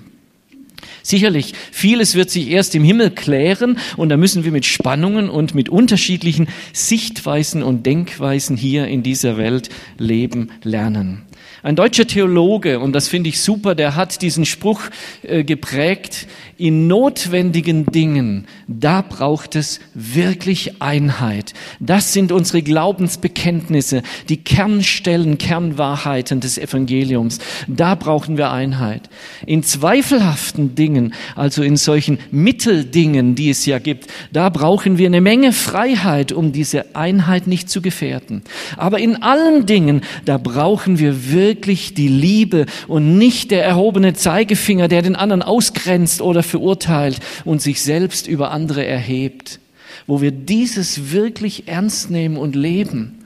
Sicherlich, 1.02 1.54
vieles 1.72 2.16
wird 2.16 2.28
sich 2.28 2.50
erst 2.50 2.74
im 2.74 2.84
Himmel 2.84 3.08
klären 3.08 3.78
und 3.96 4.10
da 4.10 4.18
müssen 4.18 4.44
wir 4.44 4.52
mit 4.52 4.66
Spannungen 4.66 5.30
und 5.30 5.54
mit 5.54 5.70
unterschiedlichen 5.70 6.48
Sichtweisen 6.74 7.62
und 7.62 7.86
Denkweisen 7.86 8.58
hier 8.58 8.86
in 8.86 9.02
dieser 9.02 9.38
Welt 9.38 9.70
leben 9.96 10.50
lernen. 10.62 11.22
Ein 11.64 11.76
deutscher 11.76 12.06
Theologe, 12.06 12.78
und 12.78 12.92
das 12.92 13.08
finde 13.08 13.30
ich 13.30 13.40
super, 13.40 13.74
der 13.74 13.96
hat 13.96 14.20
diesen 14.20 14.44
Spruch 14.44 14.82
äh, 15.22 15.44
geprägt, 15.44 16.26
in 16.58 16.86
notwendigen 16.86 17.86
Dingen, 17.86 18.46
da 18.68 19.00
braucht 19.00 19.56
es 19.56 19.80
wirklich 19.94 20.82
Einheit. 20.82 21.54
Das 21.80 22.12
sind 22.12 22.32
unsere 22.32 22.60
Glaubensbekenntnisse, 22.60 24.02
die 24.28 24.36
Kernstellen, 24.36 25.38
Kernwahrheiten 25.38 26.40
des 26.40 26.58
Evangeliums. 26.58 27.38
Da 27.66 27.94
brauchen 27.94 28.36
wir 28.36 28.50
Einheit. 28.50 29.08
In 29.46 29.62
zweifelhaften 29.62 30.74
Dingen, 30.74 31.14
also 31.34 31.62
in 31.62 31.78
solchen 31.78 32.18
Mitteldingen, 32.30 33.36
die 33.36 33.48
es 33.48 33.64
ja 33.64 33.78
gibt, 33.78 34.08
da 34.32 34.50
brauchen 34.50 34.98
wir 34.98 35.06
eine 35.06 35.22
Menge 35.22 35.52
Freiheit, 35.52 36.30
um 36.30 36.52
diese 36.52 36.94
Einheit 36.94 37.46
nicht 37.46 37.70
zu 37.70 37.80
gefährden. 37.80 38.42
Aber 38.76 38.98
in 38.98 39.22
allen 39.22 39.64
Dingen, 39.64 40.02
da 40.26 40.36
brauchen 40.36 40.98
wir 40.98 41.32
wirklich 41.32 41.53
die 41.54 42.08
Liebe 42.08 42.66
und 42.88 43.18
nicht 43.18 43.50
der 43.50 43.64
erhobene 43.64 44.14
Zeigefinger, 44.14 44.88
der 44.88 45.02
den 45.02 45.16
anderen 45.16 45.42
ausgrenzt 45.42 46.20
oder 46.20 46.42
verurteilt 46.42 47.20
und 47.44 47.62
sich 47.62 47.82
selbst 47.82 48.26
über 48.26 48.50
andere 48.50 48.84
erhebt. 48.84 49.60
Wo 50.06 50.20
wir 50.20 50.32
dieses 50.32 51.12
wirklich 51.12 51.68
ernst 51.68 52.10
nehmen 52.10 52.36
und 52.36 52.56
leben, 52.56 53.24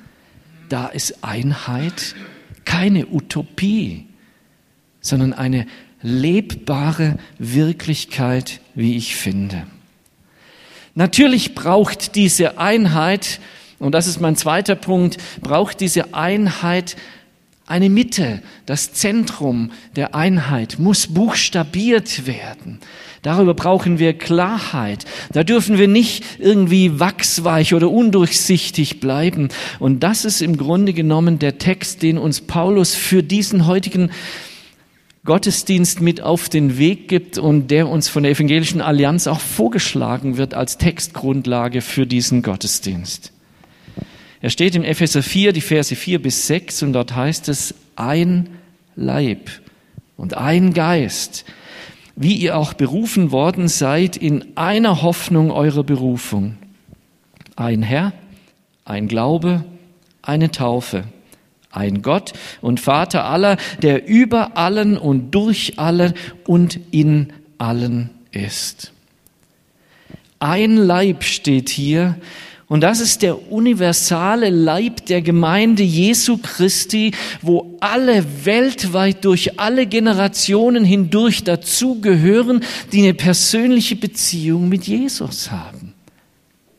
da 0.69 0.87
ist 0.87 1.25
Einheit 1.25 2.14
keine 2.64 3.07
Utopie, 3.07 4.07
sondern 5.01 5.33
eine 5.33 5.67
lebbare 6.03 7.19
Wirklichkeit, 7.38 8.61
wie 8.75 8.97
ich 8.97 9.17
finde. 9.17 9.67
Natürlich 10.95 11.55
braucht 11.55 12.14
diese 12.14 12.59
Einheit, 12.59 13.41
und 13.79 13.93
das 13.93 14.07
ist 14.07 14.21
mein 14.21 14.37
zweiter 14.37 14.75
Punkt, 14.75 15.19
braucht 15.41 15.81
diese 15.81 16.14
Einheit 16.14 16.97
eine 17.68 17.90
Mitte, 17.90 18.42
das 18.66 18.92
Zentrum 18.92 19.70
der 19.96 20.14
Einheit 20.14 20.78
muss 20.78 21.07
buchstabiert 21.07 22.26
werden. 22.26 22.81
Darüber 23.22 23.54
brauchen 23.54 23.98
wir 23.98 24.12
Klarheit. 24.12 25.04
Da 25.33 25.42
dürfen 25.44 25.78
wir 25.78 25.88
nicht 25.88 26.24
irgendwie 26.38 27.00
wachsweich 27.00 27.74
oder 27.74 27.90
undurchsichtig 27.90 29.00
bleiben. 29.00 29.48
Und 29.78 30.02
das 30.02 30.24
ist 30.24 30.40
im 30.40 30.57
Grunde 30.57 30.92
genommen 30.92 31.38
der 31.38 31.59
Text, 31.59 32.02
den 32.02 32.16
uns 32.16 32.40
Paulus 32.40 32.94
für 32.94 33.22
diesen 33.22 33.66
heutigen 33.66 34.11
Gottesdienst 35.24 36.00
mit 36.00 36.22
auf 36.22 36.48
den 36.48 36.78
Weg 36.78 37.09
gibt 37.09 37.37
und 37.38 37.70
der 37.70 37.88
uns 37.88 38.09
von 38.09 38.22
der 38.22 38.33
Evangelischen 38.33 38.81
Allianz 38.81 39.26
auch 39.26 39.40
vorgeschlagen 39.40 40.38
wird 40.38 40.54
als 40.54 40.78
Textgrundlage 40.78 41.83
für 41.83 42.07
diesen 42.07 42.40
Gottesdienst. 42.42 43.33
Er 44.40 44.51
steht 44.51 44.77
im 44.77 44.85
Epheser 44.85 45.22
4, 45.22 45.53
die 45.53 45.61
Verse 45.61 45.94
4 45.94 46.22
bis 46.22 46.46
6 46.46 46.85
und 46.85 46.92
dort 46.92 47.14
heißt 47.14 47.48
es, 47.48 47.74
ein 47.96 48.48
Leib 48.94 49.51
und 50.16 50.35
ein 50.35 50.74
Geist, 50.74 51.44
wie 52.14 52.35
ihr 52.35 52.57
auch 52.57 52.74
berufen 52.74 53.33
worden 53.33 53.68
seid 53.68 54.16
in 54.16 54.57
einer 54.57 55.03
Hoffnung 55.03 55.51
eurer 55.51 55.85
Berufung. 55.85 56.57
Ein 57.57 57.83
Herr, 57.83 58.12
ein 58.85 59.09
Glaube, 59.09 59.64
eine 60.22 60.51
Taufe, 60.51 61.05
ein 61.70 62.03
Gott 62.03 62.33
und 62.61 62.81
Vater 62.81 63.24
aller, 63.24 63.57
der 63.83 64.07
über 64.07 64.57
allen 64.57 64.96
und 64.96 65.33
durch 65.33 65.79
alle 65.79 66.14
und 66.46 66.79
in 66.92 67.33
allen 67.59 68.11
ist. 68.31 68.92
Ein 70.40 70.77
Leib 70.77 71.24
steht 71.24 71.68
hier, 71.68 72.16
und 72.68 72.83
das 72.83 73.00
ist 73.00 73.22
der 73.22 73.50
universale 73.50 74.50
Leib 74.50 75.07
der 75.07 75.22
Gemeinde 75.22 75.83
Jesu 75.83 76.37
Christi, 76.37 77.12
wo 77.40 77.78
alle 77.81 78.24
weltweit 78.44 79.24
durch 79.24 79.59
alle 79.59 79.87
Generationen 79.87 80.85
hindurch 80.85 81.44
dazugehören, 81.44 82.62
die 82.92 83.02
eine 83.02 83.14
persönliche 83.14 83.96
Beziehung 83.96 84.68
mit 84.68 84.87
Jesus 84.87 85.50
haben. 85.50 85.94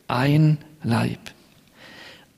Ein 0.06 0.58
Leib. 0.84 1.18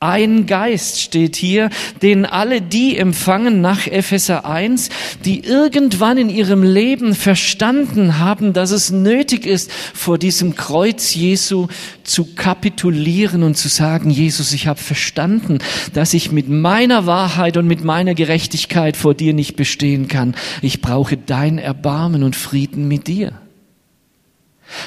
Ein 0.02 0.46
Geist 0.46 1.00
steht 1.00 1.36
hier, 1.36 1.70
den 2.02 2.26
alle 2.26 2.60
die 2.60 2.98
empfangen 2.98 3.60
nach 3.60 3.86
Epheser 3.86 4.44
1, 4.44 4.88
die 5.24 5.44
irgendwann 5.44 6.18
in 6.18 6.28
ihrem 6.28 6.64
Leben 6.64 7.14
verstanden 7.14 8.18
haben, 8.18 8.52
dass 8.52 8.72
es 8.72 8.90
nötig 8.90 9.46
ist, 9.46 9.70
vor 9.70 10.18
diesem 10.18 10.56
Kreuz 10.56 11.14
Jesu 11.14 11.68
zu 12.02 12.34
kapitulieren 12.34 13.44
und 13.44 13.56
zu 13.56 13.68
sagen, 13.68 14.10
Jesus, 14.10 14.52
ich 14.52 14.66
habe 14.66 14.80
verstanden, 14.80 15.58
dass 15.94 16.14
ich 16.14 16.32
mit 16.32 16.48
meiner 16.48 17.06
Wahrheit 17.06 17.56
und 17.56 17.68
mit 17.68 17.84
meiner 17.84 18.14
Gerechtigkeit 18.14 18.96
vor 18.96 19.14
dir 19.14 19.34
nicht 19.34 19.54
bestehen 19.54 20.08
kann. 20.08 20.34
Ich 20.62 20.80
brauche 20.80 21.16
dein 21.16 21.58
Erbarmen 21.58 22.24
und 22.24 22.34
Frieden 22.34 22.88
mit 22.88 23.06
dir. 23.06 23.41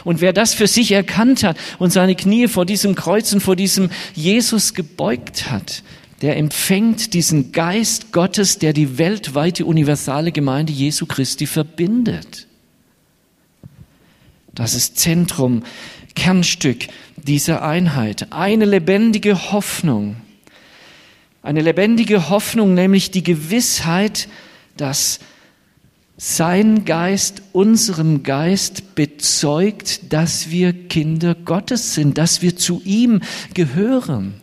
Und 0.03 0.21
wer 0.21 0.33
das 0.33 0.53
für 0.53 0.67
sich 0.67 0.91
erkannt 0.91 1.43
hat 1.43 1.57
und 1.79 1.91
seine 1.91 2.15
Knie 2.15 2.47
vor 2.47 2.65
diesem 2.65 2.95
Kreuz 2.95 3.31
und 3.33 3.41
vor 3.41 3.55
diesem 3.55 3.89
Jesus 4.13 4.73
gebeugt 4.73 5.49
hat, 5.49 5.83
der 6.21 6.37
empfängt 6.37 7.13
diesen 7.13 7.51
Geist 7.51 8.11
Gottes, 8.11 8.57
der 8.57 8.73
die 8.73 8.97
weltweite 8.97 9.65
universale 9.65 10.31
Gemeinde 10.31 10.71
Jesu 10.73 11.05
Christi 11.05 11.45
verbindet. 11.45 12.47
Das 14.53 14.73
ist 14.73 14.97
Zentrum, 14.97 15.63
Kernstück 16.15 16.87
dieser 17.17 17.61
Einheit. 17.61 18.31
Eine 18.31 18.65
lebendige 18.65 19.51
Hoffnung. 19.51 20.15
Eine 21.43 21.61
lebendige 21.61 22.29
Hoffnung, 22.29 22.73
nämlich 22.73 23.11
die 23.11 23.23
Gewissheit, 23.23 24.29
dass 24.77 25.19
sein 26.17 26.85
Geist 26.85 27.41
unserem 27.51 28.23
Geist 28.23 28.95
bezeugt, 29.15 30.11
dass 30.11 30.49
wir 30.49 30.73
Kinder 30.73 31.35
Gottes 31.35 31.93
sind, 31.93 32.17
dass 32.17 32.41
wir 32.41 32.57
zu 32.57 32.81
ihm 32.83 33.21
gehören. 33.53 34.41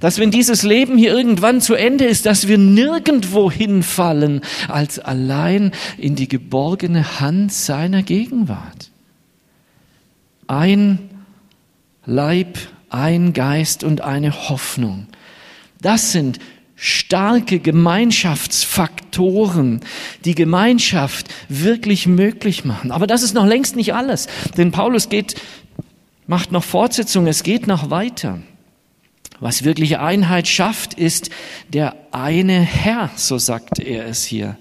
Dass 0.00 0.18
wenn 0.18 0.30
dieses 0.30 0.62
Leben 0.62 0.96
hier 0.98 1.12
irgendwann 1.12 1.60
zu 1.60 1.74
Ende 1.74 2.06
ist, 2.06 2.26
dass 2.26 2.48
wir 2.48 2.58
nirgendwo 2.58 3.50
hinfallen 3.50 4.40
als 4.68 4.98
allein 4.98 5.72
in 5.98 6.16
die 6.16 6.28
geborgene 6.28 7.20
Hand 7.20 7.52
seiner 7.52 8.02
Gegenwart. 8.02 8.90
Ein 10.48 10.98
Leib, 12.04 12.58
ein 12.88 13.32
Geist 13.32 13.84
und 13.84 14.00
eine 14.00 14.48
Hoffnung. 14.48 15.06
Das 15.82 16.12
sind 16.12 16.38
starke 16.76 17.58
Gemeinschaftsfaktoren, 17.58 19.80
die 20.24 20.34
Gemeinschaft 20.34 21.28
wirklich 21.48 22.06
möglich 22.06 22.64
machen. 22.64 22.92
Aber 22.92 23.06
das 23.06 23.22
ist 23.22 23.34
noch 23.34 23.46
längst 23.46 23.76
nicht 23.76 23.94
alles, 23.94 24.26
denn 24.56 24.72
Paulus 24.72 25.08
geht, 25.08 25.36
macht 26.26 26.52
noch 26.52 26.64
Fortsetzung, 26.64 27.26
es 27.26 27.42
geht 27.42 27.66
noch 27.66 27.90
weiter. 27.90 28.40
Was 29.38 29.64
wirkliche 29.64 30.00
Einheit 30.00 30.48
schafft, 30.48 30.94
ist 30.94 31.28
der 31.68 31.94
eine 32.10 32.60
Herr, 32.60 33.10
so 33.16 33.36
sagt 33.36 33.78
er 33.78 34.06
es 34.06 34.24
hier. 34.24 34.56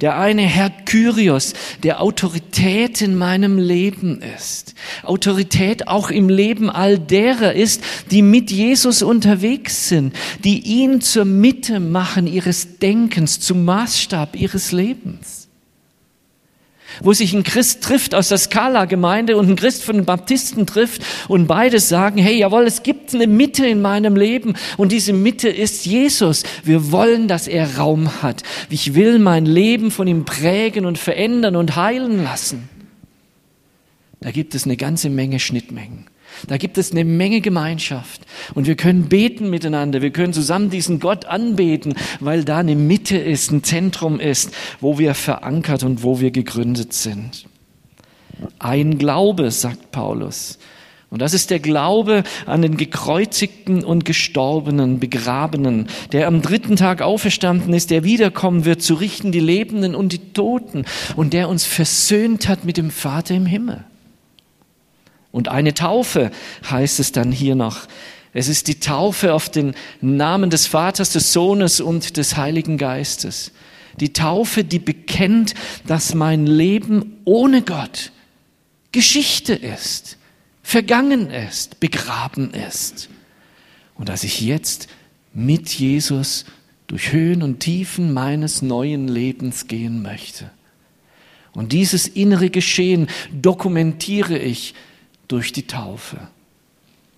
Der 0.00 0.16
eine 0.16 0.42
Herr 0.42 0.70
Kyrios, 0.70 1.54
der 1.82 2.00
Autorität 2.00 3.02
in 3.02 3.16
meinem 3.16 3.58
Leben 3.58 4.22
ist. 4.36 4.74
Autorität 5.02 5.88
auch 5.88 6.10
im 6.10 6.28
Leben 6.28 6.70
all 6.70 7.00
derer 7.00 7.54
ist, 7.54 7.82
die 8.12 8.22
mit 8.22 8.52
Jesus 8.52 9.02
unterwegs 9.02 9.88
sind, 9.88 10.14
die 10.44 10.60
ihn 10.60 11.00
zur 11.00 11.24
Mitte 11.24 11.80
machen 11.80 12.28
ihres 12.28 12.78
Denkens, 12.78 13.40
zum 13.40 13.64
Maßstab 13.64 14.36
ihres 14.36 14.70
Lebens 14.70 15.41
wo 17.00 17.12
sich 17.12 17.32
ein 17.32 17.42
Christ 17.42 17.82
trifft 17.82 18.14
aus 18.14 18.28
der 18.28 18.38
Skala-Gemeinde 18.38 19.36
und 19.36 19.48
ein 19.48 19.56
Christ 19.56 19.84
von 19.84 19.96
den 19.96 20.04
Baptisten 20.04 20.66
trifft 20.66 21.02
und 21.28 21.46
beide 21.46 21.80
sagen, 21.80 22.18
hey, 22.18 22.38
jawohl, 22.38 22.64
es 22.64 22.82
gibt 22.82 23.14
eine 23.14 23.26
Mitte 23.26 23.66
in 23.66 23.82
meinem 23.82 24.16
Leben 24.16 24.54
und 24.76 24.92
diese 24.92 25.12
Mitte 25.12 25.48
ist 25.48 25.86
Jesus. 25.86 26.42
Wir 26.64 26.92
wollen, 26.92 27.28
dass 27.28 27.48
er 27.48 27.76
Raum 27.76 28.22
hat. 28.22 28.42
Ich 28.68 28.94
will 28.94 29.18
mein 29.18 29.46
Leben 29.46 29.90
von 29.90 30.06
ihm 30.06 30.24
prägen 30.24 30.86
und 30.86 30.98
verändern 30.98 31.56
und 31.56 31.76
heilen 31.76 32.22
lassen. 32.22 32.68
Da 34.20 34.30
gibt 34.30 34.54
es 34.54 34.64
eine 34.64 34.76
ganze 34.76 35.10
Menge 35.10 35.40
Schnittmengen. 35.40 36.06
Da 36.48 36.56
gibt 36.56 36.78
es 36.78 36.92
eine 36.92 37.04
Menge 37.04 37.40
Gemeinschaft 37.40 38.22
und 38.54 38.66
wir 38.66 38.76
können 38.76 39.08
beten 39.08 39.50
miteinander. 39.50 40.02
Wir 40.02 40.10
können 40.10 40.32
zusammen 40.32 40.70
diesen 40.70 41.00
Gott 41.00 41.24
anbeten, 41.26 41.94
weil 42.20 42.44
da 42.44 42.58
eine 42.58 42.76
Mitte 42.76 43.16
ist, 43.16 43.50
ein 43.50 43.62
Zentrum 43.62 44.20
ist, 44.20 44.50
wo 44.80 44.98
wir 44.98 45.14
verankert 45.14 45.82
und 45.84 46.02
wo 46.02 46.20
wir 46.20 46.30
gegründet 46.30 46.92
sind. 46.92 47.46
Ein 48.58 48.98
Glaube, 48.98 49.50
sagt 49.50 49.92
Paulus. 49.92 50.58
Und 51.12 51.20
das 51.20 51.34
ist 51.34 51.50
der 51.50 51.60
Glaube 51.60 52.24
an 52.46 52.62
den 52.62 52.78
gekreuzigten 52.78 53.84
und 53.84 54.06
gestorbenen, 54.06 54.98
begrabenen, 54.98 55.88
der 56.12 56.26
am 56.26 56.40
dritten 56.40 56.74
Tag 56.76 57.02
auferstanden 57.02 57.74
ist, 57.74 57.90
der 57.90 58.02
wiederkommen 58.02 58.64
wird, 58.64 58.80
zu 58.80 58.94
richten 58.94 59.30
die 59.30 59.38
Lebenden 59.38 59.94
und 59.94 60.14
die 60.14 60.32
Toten 60.32 60.86
und 61.14 61.34
der 61.34 61.50
uns 61.50 61.66
versöhnt 61.66 62.48
hat 62.48 62.64
mit 62.64 62.78
dem 62.78 62.90
Vater 62.90 63.34
im 63.34 63.44
Himmel. 63.44 63.84
Und 65.32 65.48
eine 65.48 65.74
Taufe 65.74 66.30
heißt 66.70 67.00
es 67.00 67.10
dann 67.10 67.32
hier 67.32 67.54
noch. 67.54 67.88
Es 68.34 68.48
ist 68.48 68.68
die 68.68 68.80
Taufe 68.80 69.34
auf 69.34 69.48
den 69.50 69.74
Namen 70.00 70.50
des 70.50 70.66
Vaters, 70.66 71.10
des 71.10 71.32
Sohnes 71.32 71.80
und 71.80 72.16
des 72.16 72.36
Heiligen 72.36 72.78
Geistes. 72.78 73.52
Die 74.00 74.12
Taufe, 74.12 74.64
die 74.64 74.78
bekennt, 74.78 75.54
dass 75.86 76.14
mein 76.14 76.46
Leben 76.46 77.18
ohne 77.24 77.62
Gott 77.62 78.12
Geschichte 78.90 79.54
ist, 79.54 80.18
vergangen 80.62 81.30
ist, 81.30 81.80
begraben 81.80 82.52
ist. 82.52 83.08
Und 83.94 84.08
dass 84.08 84.24
ich 84.24 84.40
jetzt 84.40 84.88
mit 85.34 85.70
Jesus 85.70 86.44
durch 86.86 87.12
Höhen 87.12 87.42
und 87.42 87.60
Tiefen 87.60 88.12
meines 88.12 88.60
neuen 88.60 89.08
Lebens 89.08 89.66
gehen 89.66 90.02
möchte. 90.02 90.50
Und 91.52 91.72
dieses 91.72 92.08
innere 92.08 92.50
Geschehen 92.50 93.08
dokumentiere 93.30 94.38
ich 94.38 94.74
durch 95.32 95.52
die 95.52 95.66
Taufe. 95.66 96.18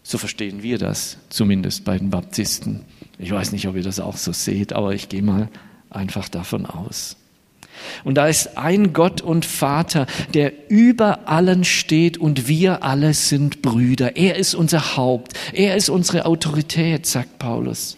So 0.04 0.18
verstehen 0.18 0.62
wir 0.62 0.78
das, 0.78 1.18
zumindest 1.30 1.84
bei 1.84 1.98
den 1.98 2.10
Baptisten. 2.10 2.82
Ich 3.18 3.32
weiß 3.32 3.50
nicht, 3.52 3.66
ob 3.66 3.74
ihr 3.74 3.82
das 3.82 3.98
auch 3.98 4.16
so 4.16 4.32
seht, 4.32 4.72
aber 4.72 4.94
ich 4.94 5.08
gehe 5.08 5.22
mal 5.22 5.48
einfach 5.90 6.28
davon 6.28 6.64
aus. 6.64 7.16
Und 8.04 8.14
da 8.14 8.28
ist 8.28 8.56
ein 8.56 8.92
Gott 8.92 9.20
und 9.20 9.44
Vater, 9.44 10.06
der 10.32 10.70
über 10.70 11.28
allen 11.28 11.64
steht 11.64 12.18
und 12.18 12.46
wir 12.46 12.84
alle 12.84 13.14
sind 13.14 13.62
Brüder. 13.62 14.16
Er 14.16 14.36
ist 14.36 14.54
unser 14.54 14.96
Haupt. 14.96 15.32
Er 15.52 15.76
ist 15.76 15.88
unsere 15.88 16.26
Autorität, 16.26 17.06
sagt 17.06 17.40
Paulus. 17.40 17.96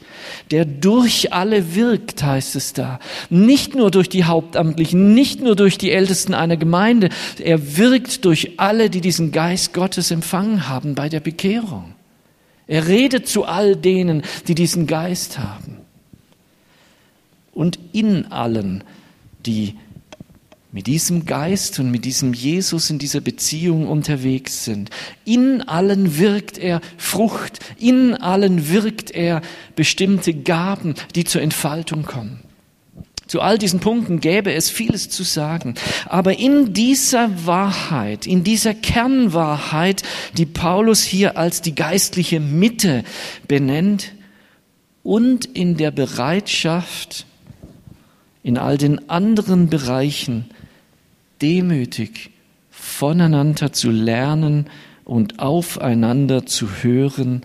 Der 0.50 0.64
durch 0.64 1.32
alle 1.32 1.74
wirkt, 1.74 2.22
heißt 2.22 2.56
es 2.56 2.72
da. 2.72 3.00
Nicht 3.30 3.74
nur 3.74 3.90
durch 3.90 4.08
die 4.08 4.24
Hauptamtlichen, 4.24 5.14
nicht 5.14 5.40
nur 5.40 5.56
durch 5.56 5.78
die 5.78 5.90
Ältesten 5.90 6.34
einer 6.34 6.56
Gemeinde. 6.56 7.08
Er 7.38 7.76
wirkt 7.76 8.24
durch 8.24 8.58
alle, 8.58 8.90
die 8.90 9.00
diesen 9.00 9.32
Geist 9.32 9.72
Gottes 9.72 10.10
empfangen 10.10 10.68
haben 10.68 10.94
bei 10.94 11.08
der 11.08 11.20
Bekehrung. 11.20 11.94
Er 12.66 12.88
redet 12.88 13.28
zu 13.28 13.44
all 13.44 13.76
denen, 13.76 14.22
die 14.48 14.54
diesen 14.54 14.86
Geist 14.86 15.38
haben. 15.38 15.78
Und 17.52 17.78
in 17.92 18.30
allen 18.32 18.84
die 19.46 19.76
mit 20.76 20.88
diesem 20.88 21.24
Geist 21.24 21.78
und 21.78 21.90
mit 21.90 22.04
diesem 22.04 22.34
Jesus 22.34 22.90
in 22.90 22.98
dieser 22.98 23.22
Beziehung 23.22 23.88
unterwegs 23.88 24.66
sind. 24.66 24.90
In 25.24 25.62
allen 25.62 26.18
wirkt 26.18 26.58
er 26.58 26.82
Frucht, 26.98 27.60
in 27.78 28.12
allen 28.12 28.68
wirkt 28.68 29.10
er 29.10 29.40
bestimmte 29.74 30.34
Gaben, 30.34 30.94
die 31.14 31.24
zur 31.24 31.40
Entfaltung 31.40 32.02
kommen. 32.02 32.40
Zu 33.26 33.40
all 33.40 33.56
diesen 33.56 33.80
Punkten 33.80 34.20
gäbe 34.20 34.52
es 34.52 34.68
vieles 34.68 35.08
zu 35.08 35.22
sagen. 35.22 35.76
Aber 36.10 36.38
in 36.38 36.74
dieser 36.74 37.46
Wahrheit, 37.46 38.26
in 38.26 38.44
dieser 38.44 38.74
Kernwahrheit, 38.74 40.02
die 40.36 40.44
Paulus 40.44 41.02
hier 41.02 41.38
als 41.38 41.62
die 41.62 41.74
geistliche 41.74 42.38
Mitte 42.38 43.02
benennt 43.48 44.12
und 45.02 45.46
in 45.46 45.78
der 45.78 45.90
Bereitschaft, 45.90 47.24
in 48.42 48.58
all 48.58 48.76
den 48.76 49.08
anderen 49.08 49.70
Bereichen 49.70 50.50
demütig 51.42 52.30
voneinander 52.70 53.72
zu 53.72 53.90
lernen 53.90 54.66
und 55.04 55.38
aufeinander 55.38 56.46
zu 56.46 56.68
hören, 56.82 57.44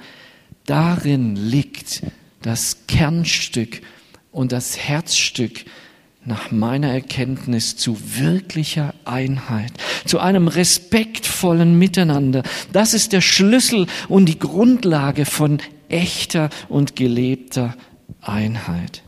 darin 0.65 1.35
liegt 1.35 2.03
das 2.41 2.87
Kernstück 2.87 3.81
und 4.31 4.51
das 4.51 4.77
Herzstück 4.77 5.65
nach 6.23 6.51
meiner 6.51 6.89
Erkenntnis 6.89 7.77
zu 7.77 7.97
wirklicher 8.17 8.93
Einheit, 9.05 9.71
zu 10.05 10.19
einem 10.19 10.47
respektvollen 10.47 11.77
Miteinander. 11.77 12.43
Das 12.71 12.93
ist 12.93 13.11
der 13.13 13.21
Schlüssel 13.21 13.87
und 14.07 14.27
die 14.27 14.37
Grundlage 14.37 15.25
von 15.25 15.59
echter 15.89 16.49
und 16.69 16.95
gelebter 16.95 17.75
Einheit. 18.21 19.03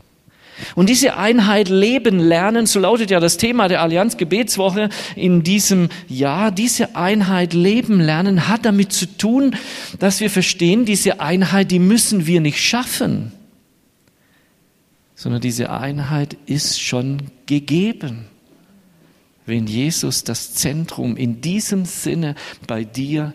Und 0.74 0.88
diese 0.88 1.16
Einheit 1.16 1.68
leben 1.68 2.18
lernen, 2.18 2.66
so 2.66 2.80
lautet 2.80 3.10
ja 3.10 3.20
das 3.20 3.36
Thema 3.36 3.68
der 3.68 3.82
Allianz 3.82 4.16
Gebetswoche 4.16 4.88
in 5.16 5.42
diesem 5.42 5.88
Jahr. 6.08 6.50
Diese 6.50 6.96
Einheit 6.96 7.54
leben 7.54 8.00
lernen 8.00 8.48
hat 8.48 8.64
damit 8.64 8.92
zu 8.92 9.06
tun, 9.06 9.56
dass 9.98 10.20
wir 10.20 10.30
verstehen, 10.30 10.84
diese 10.84 11.20
Einheit, 11.20 11.70
die 11.70 11.78
müssen 11.78 12.26
wir 12.26 12.40
nicht 12.40 12.60
schaffen, 12.60 13.32
sondern 15.14 15.40
diese 15.40 15.70
Einheit 15.70 16.36
ist 16.46 16.82
schon 16.82 17.18
gegeben, 17.46 18.26
wenn 19.46 19.66
Jesus 19.66 20.24
das 20.24 20.54
Zentrum 20.54 21.16
in 21.16 21.40
diesem 21.40 21.84
Sinne 21.84 22.34
bei 22.66 22.84
dir 22.84 23.34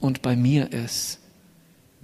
und 0.00 0.22
bei 0.22 0.36
mir 0.36 0.72
ist 0.72 1.20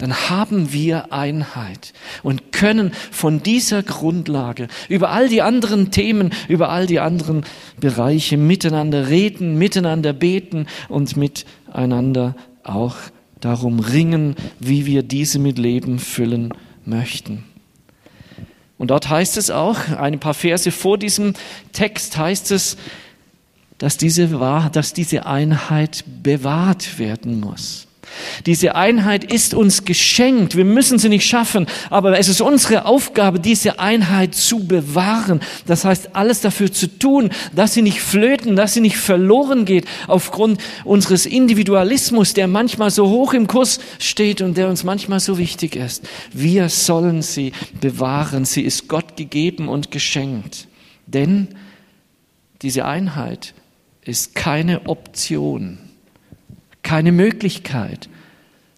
dann 0.00 0.30
haben 0.30 0.72
wir 0.72 1.12
Einheit 1.12 1.92
und 2.22 2.52
können 2.52 2.92
von 3.10 3.42
dieser 3.42 3.82
Grundlage 3.82 4.68
über 4.88 5.10
all 5.10 5.28
die 5.28 5.42
anderen 5.42 5.90
Themen, 5.90 6.30
über 6.48 6.70
all 6.70 6.86
die 6.86 7.00
anderen 7.00 7.44
Bereiche 7.78 8.38
miteinander 8.38 9.08
reden, 9.08 9.58
miteinander 9.58 10.14
beten 10.14 10.66
und 10.88 11.16
miteinander 11.18 12.34
auch 12.64 12.96
darum 13.40 13.78
ringen, 13.78 14.36
wie 14.58 14.86
wir 14.86 15.02
diese 15.02 15.38
mit 15.38 15.58
Leben 15.58 15.98
füllen 15.98 16.54
möchten. 16.86 17.44
Und 18.78 18.90
dort 18.90 19.10
heißt 19.10 19.36
es 19.36 19.50
auch, 19.50 19.76
ein 19.90 20.18
paar 20.18 20.32
Verse 20.32 20.70
vor 20.70 20.96
diesem 20.96 21.34
Text 21.72 22.16
heißt 22.16 22.50
es, 22.52 22.78
dass 23.76 23.98
diese, 23.98 24.28
dass 24.72 24.94
diese 24.94 25.26
Einheit 25.26 26.04
bewahrt 26.22 26.98
werden 26.98 27.40
muss. 27.40 27.86
Diese 28.46 28.74
Einheit 28.74 29.24
ist 29.24 29.54
uns 29.54 29.84
geschenkt. 29.84 30.56
Wir 30.56 30.64
müssen 30.64 30.98
sie 30.98 31.08
nicht 31.08 31.26
schaffen, 31.26 31.66
aber 31.90 32.18
es 32.18 32.28
ist 32.28 32.40
unsere 32.40 32.84
Aufgabe, 32.84 33.40
diese 33.40 33.78
Einheit 33.78 34.34
zu 34.34 34.66
bewahren. 34.66 35.40
Das 35.66 35.84
heißt, 35.84 36.14
alles 36.14 36.40
dafür 36.40 36.72
zu 36.72 36.86
tun, 36.86 37.30
dass 37.54 37.74
sie 37.74 37.82
nicht 37.82 38.00
flöten, 38.00 38.56
dass 38.56 38.74
sie 38.74 38.80
nicht 38.80 38.96
verloren 38.96 39.64
geht 39.64 39.86
aufgrund 40.06 40.60
unseres 40.84 41.26
Individualismus, 41.26 42.34
der 42.34 42.46
manchmal 42.46 42.90
so 42.90 43.08
hoch 43.08 43.34
im 43.34 43.46
Kurs 43.46 43.80
steht 43.98 44.40
und 44.40 44.56
der 44.56 44.68
uns 44.68 44.84
manchmal 44.84 45.20
so 45.20 45.38
wichtig 45.38 45.76
ist. 45.76 46.06
Wir 46.32 46.68
sollen 46.68 47.22
sie 47.22 47.52
bewahren. 47.80 48.44
Sie 48.44 48.62
ist 48.62 48.88
Gott 48.88 49.16
gegeben 49.16 49.68
und 49.68 49.90
geschenkt. 49.90 50.68
Denn 51.06 51.48
diese 52.62 52.84
Einheit 52.84 53.54
ist 54.04 54.34
keine 54.34 54.86
Option 54.86 55.89
keine 56.82 57.12
Möglichkeit, 57.12 58.08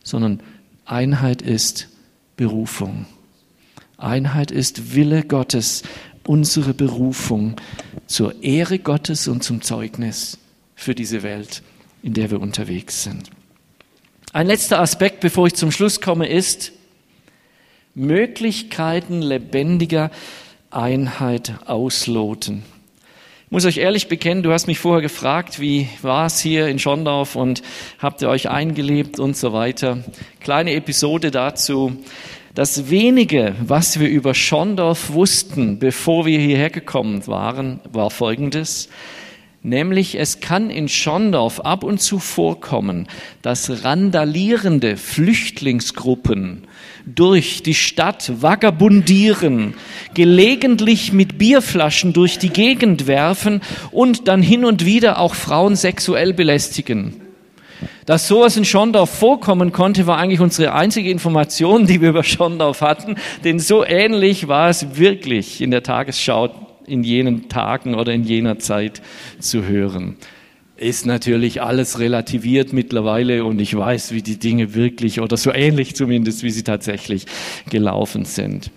sondern 0.02 0.40
Einheit 0.84 1.42
ist 1.42 1.88
Berufung. 2.36 3.06
Einheit 3.96 4.50
ist 4.50 4.94
Wille 4.94 5.22
Gottes, 5.22 5.82
unsere 6.26 6.74
Berufung 6.74 7.56
zur 8.06 8.42
Ehre 8.42 8.78
Gottes 8.78 9.28
und 9.28 9.42
zum 9.42 9.62
Zeugnis 9.62 10.38
für 10.74 10.94
diese 10.94 11.22
Welt, 11.22 11.62
in 12.02 12.14
der 12.14 12.30
wir 12.30 12.40
unterwegs 12.40 13.04
sind. 13.04 13.30
Ein 14.32 14.46
letzter 14.46 14.80
Aspekt, 14.80 15.20
bevor 15.20 15.46
ich 15.46 15.54
zum 15.54 15.70
Schluss 15.70 16.00
komme, 16.00 16.26
ist, 16.26 16.72
Möglichkeiten 17.94 19.20
lebendiger 19.20 20.10
Einheit 20.70 21.54
ausloten. 21.66 22.62
Muss 23.52 23.66
euch 23.66 23.76
ehrlich 23.76 24.08
bekennen, 24.08 24.42
du 24.42 24.50
hast 24.50 24.66
mich 24.66 24.78
vorher 24.78 25.02
gefragt, 25.02 25.60
wie 25.60 25.86
war 26.00 26.24
es 26.24 26.40
hier 26.40 26.68
in 26.68 26.78
Schondorf 26.78 27.36
und 27.36 27.60
habt 27.98 28.22
ihr 28.22 28.30
euch 28.30 28.48
eingelebt 28.48 29.20
und 29.20 29.36
so 29.36 29.52
weiter. 29.52 29.98
Kleine 30.40 30.72
Episode 30.72 31.30
dazu. 31.30 31.98
Das 32.54 32.88
wenige, 32.88 33.54
was 33.60 34.00
wir 34.00 34.08
über 34.08 34.32
Schondorf 34.32 35.12
wussten, 35.12 35.78
bevor 35.78 36.24
wir 36.24 36.38
hierher 36.38 36.70
gekommen 36.70 37.26
waren, 37.26 37.80
war 37.92 38.10
folgendes. 38.10 38.88
Nämlich 39.62 40.18
es 40.18 40.40
kann 40.40 40.70
in 40.70 40.88
Schondorf 40.88 41.60
ab 41.60 41.84
und 41.84 42.00
zu 42.00 42.20
vorkommen, 42.20 43.06
dass 43.42 43.84
randalierende 43.84 44.96
Flüchtlingsgruppen 44.96 46.66
durch 47.04 47.62
die 47.62 47.74
Stadt 47.74 48.32
vagabundieren, 48.40 49.74
gelegentlich 50.14 51.12
mit 51.12 51.38
Bierflaschen 51.38 52.12
durch 52.12 52.38
die 52.38 52.50
Gegend 52.50 53.06
werfen 53.06 53.60
und 53.90 54.28
dann 54.28 54.42
hin 54.42 54.64
und 54.64 54.84
wieder 54.84 55.18
auch 55.18 55.34
Frauen 55.34 55.76
sexuell 55.76 56.32
belästigen. 56.32 57.14
Dass 58.06 58.28
sowas 58.28 58.56
in 58.56 58.64
Schondorf 58.64 59.10
vorkommen 59.10 59.72
konnte, 59.72 60.06
war 60.06 60.18
eigentlich 60.18 60.40
unsere 60.40 60.72
einzige 60.72 61.10
Information, 61.10 61.86
die 61.86 62.00
wir 62.00 62.10
über 62.10 62.24
Schondorf 62.24 62.80
hatten, 62.80 63.16
denn 63.44 63.58
so 63.58 63.84
ähnlich 63.84 64.48
war 64.48 64.68
es 64.68 64.96
wirklich 64.96 65.60
in 65.60 65.70
der 65.70 65.82
Tagesschau 65.82 66.50
in 66.86 67.04
jenen 67.04 67.48
Tagen 67.48 67.94
oder 67.94 68.12
in 68.12 68.24
jener 68.24 68.58
Zeit 68.58 69.02
zu 69.38 69.64
hören. 69.64 70.16
Ist 70.76 71.06
natürlich 71.06 71.62
alles 71.62 72.00
relativiert 72.00 72.72
mittlerweile 72.72 73.44
und 73.44 73.60
ich 73.60 73.76
weiß, 73.76 74.12
wie 74.12 74.22
die 74.22 74.38
Dinge 74.38 74.74
wirklich 74.74 75.20
oder 75.20 75.36
so 75.36 75.52
ähnlich 75.52 75.94
zumindest, 75.94 76.42
wie 76.42 76.50
sie 76.50 76.64
tatsächlich 76.64 77.26
gelaufen 77.70 78.24
sind. 78.24 78.70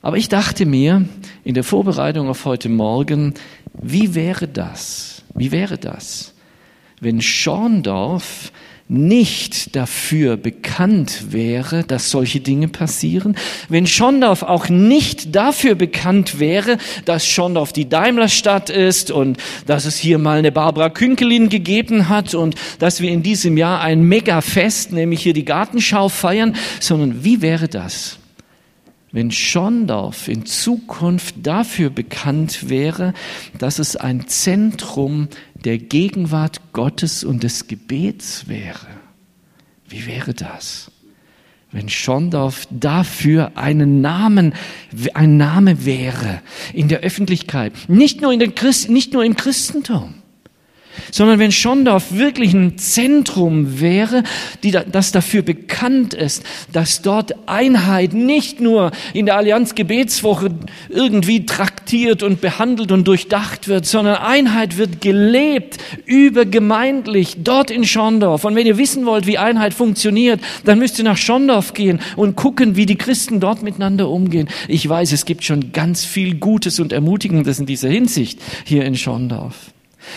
Aber 0.00 0.16
ich 0.16 0.28
dachte 0.28 0.66
mir 0.66 1.06
in 1.44 1.54
der 1.54 1.64
Vorbereitung 1.64 2.28
auf 2.28 2.44
heute 2.44 2.68
Morgen, 2.68 3.34
wie 3.80 4.14
wäre 4.14 4.48
das? 4.48 5.22
Wie 5.34 5.50
wäre 5.50 5.78
das, 5.78 6.34
wenn 7.00 7.20
Schorndorf 7.20 8.52
nicht 8.88 9.74
dafür 9.74 10.36
bekannt 10.36 11.32
wäre, 11.32 11.82
dass 11.82 12.10
solche 12.10 12.40
Dinge 12.40 12.68
passieren, 12.68 13.36
wenn 13.70 13.86
Schondorf 13.86 14.42
auch 14.42 14.68
nicht 14.68 15.34
dafür 15.34 15.74
bekannt 15.74 16.38
wäre, 16.38 16.76
dass 17.06 17.26
Schondorf 17.26 17.72
die 17.72 17.88
Daimlerstadt 17.88 18.68
ist 18.68 19.10
und 19.10 19.38
dass 19.66 19.86
es 19.86 19.96
hier 19.96 20.18
mal 20.18 20.38
eine 20.38 20.52
Barbara 20.52 20.90
Künkelin 20.90 21.48
gegeben 21.48 22.10
hat 22.10 22.34
und 22.34 22.54
dass 22.80 23.00
wir 23.00 23.10
in 23.10 23.22
diesem 23.22 23.56
Jahr 23.56 23.80
ein 23.80 24.02
Megafest, 24.02 24.92
nämlich 24.92 25.22
hier 25.22 25.32
die 25.32 25.46
Gartenschau 25.46 26.10
feiern, 26.10 26.54
sondern 26.78 27.24
wie 27.24 27.40
wäre 27.40 27.68
das, 27.68 28.18
wenn 29.12 29.30
Schondorf 29.30 30.26
in 30.28 30.46
Zukunft 30.46 31.34
dafür 31.42 31.90
bekannt 31.90 32.70
wäre, 32.70 33.12
dass 33.58 33.78
es 33.78 33.94
ein 33.94 34.26
Zentrum 34.26 35.28
der 35.54 35.78
Gegenwart 35.78 36.72
Gottes 36.72 37.22
und 37.22 37.42
des 37.42 37.66
Gebets 37.68 38.48
wäre. 38.48 38.86
Wie 39.86 40.06
wäre 40.06 40.32
das? 40.32 40.90
Wenn 41.70 41.88
Schondorf 41.88 42.66
dafür 42.70 43.52
einen 43.56 44.00
Namen, 44.00 44.54
ein 45.14 45.36
Name 45.36 45.84
wäre 45.84 46.40
in 46.72 46.88
der 46.88 47.00
Öffentlichkeit, 47.00 47.72
nicht 47.88 48.20
nur, 48.20 48.32
in 48.32 48.40
den 48.40 48.54
Christ, 48.54 48.90
nicht 48.90 49.12
nur 49.12 49.24
im 49.24 49.36
Christentum 49.36 50.21
sondern 51.10 51.38
wenn 51.38 51.52
Schondorf 51.52 52.12
wirklich 52.12 52.54
ein 52.54 52.78
Zentrum 52.78 53.80
wäre, 53.80 54.22
die, 54.62 54.70
das 54.70 55.12
dafür 55.12 55.42
bekannt 55.42 56.14
ist, 56.14 56.42
dass 56.72 57.02
dort 57.02 57.34
Einheit 57.46 58.12
nicht 58.12 58.60
nur 58.60 58.92
in 59.12 59.26
der 59.26 59.36
Allianz 59.36 59.74
Gebetswoche 59.74 60.50
irgendwie 60.88 61.46
traktiert 61.46 62.22
und 62.22 62.40
behandelt 62.40 62.92
und 62.92 63.06
durchdacht 63.06 63.68
wird, 63.68 63.86
sondern 63.86 64.16
Einheit 64.16 64.76
wird 64.76 65.00
gelebt, 65.00 65.78
übergemeindlich, 66.06 67.36
dort 67.42 67.70
in 67.70 67.84
Schondorf. 67.84 68.44
Und 68.44 68.54
wenn 68.54 68.66
ihr 68.66 68.78
wissen 68.78 69.06
wollt, 69.06 69.26
wie 69.26 69.38
Einheit 69.38 69.74
funktioniert, 69.74 70.40
dann 70.64 70.78
müsst 70.78 70.98
ihr 70.98 71.04
nach 71.04 71.16
Schondorf 71.16 71.74
gehen 71.74 72.00
und 72.16 72.36
gucken, 72.36 72.76
wie 72.76 72.86
die 72.86 72.96
Christen 72.96 73.40
dort 73.40 73.62
miteinander 73.62 74.08
umgehen. 74.08 74.48
Ich 74.68 74.88
weiß, 74.88 75.12
es 75.12 75.24
gibt 75.24 75.44
schon 75.44 75.72
ganz 75.72 76.04
viel 76.04 76.36
Gutes 76.36 76.80
und 76.80 76.92
Ermutigendes 76.92 77.58
in 77.58 77.66
dieser 77.66 77.88
Hinsicht 77.88 78.40
hier 78.64 78.84
in 78.84 78.96
Schondorf. 78.96 79.71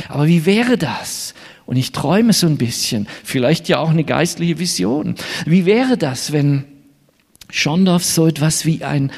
Aber 0.10 0.28
wie 0.28 0.46
wäre 0.46 0.78
das? 0.78 1.34
Und 1.66 1.78
ich 1.78 1.92
träume 1.92 2.34
so 2.34 2.48
ein 2.48 2.58
bisschen, 2.58 3.08
vielleicht 3.24 3.68
ja 3.70 3.80
auch 3.80 3.90
eine 3.90 4.04
geistliche 4.04 4.60
Vision. 4.60 5.16
Wie 5.46 5.66
wäre 5.66 5.98
das, 5.98 6.32
wenn 6.32 6.66
Schondorf 7.50 8.04
so 8.04 8.28
etwas 8.28 8.66
wie 8.66 8.84
ein 8.84 9.12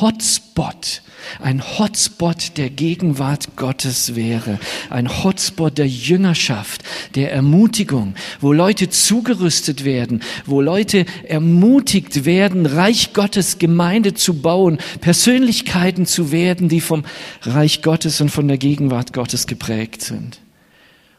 Hotspot, 0.00 1.02
ein 1.40 1.62
Hotspot 1.62 2.56
der 2.56 2.70
Gegenwart 2.70 3.56
Gottes 3.56 4.14
wäre, 4.16 4.58
ein 4.90 5.22
Hotspot 5.22 5.78
der 5.78 5.86
Jüngerschaft, 5.86 6.82
der 7.14 7.32
Ermutigung, 7.32 8.14
wo 8.40 8.52
Leute 8.52 8.88
zugerüstet 8.88 9.84
werden, 9.84 10.22
wo 10.46 10.60
Leute 10.60 11.04
ermutigt 11.24 12.24
werden, 12.24 12.66
Reich 12.66 13.12
Gottes 13.12 13.58
Gemeinde 13.58 14.14
zu 14.14 14.34
bauen, 14.40 14.78
Persönlichkeiten 15.00 16.06
zu 16.06 16.32
werden, 16.32 16.68
die 16.68 16.80
vom 16.80 17.04
Reich 17.42 17.82
Gottes 17.82 18.20
und 18.20 18.30
von 18.30 18.48
der 18.48 18.58
Gegenwart 18.58 19.12
Gottes 19.12 19.46
geprägt 19.46 20.02
sind 20.02 20.40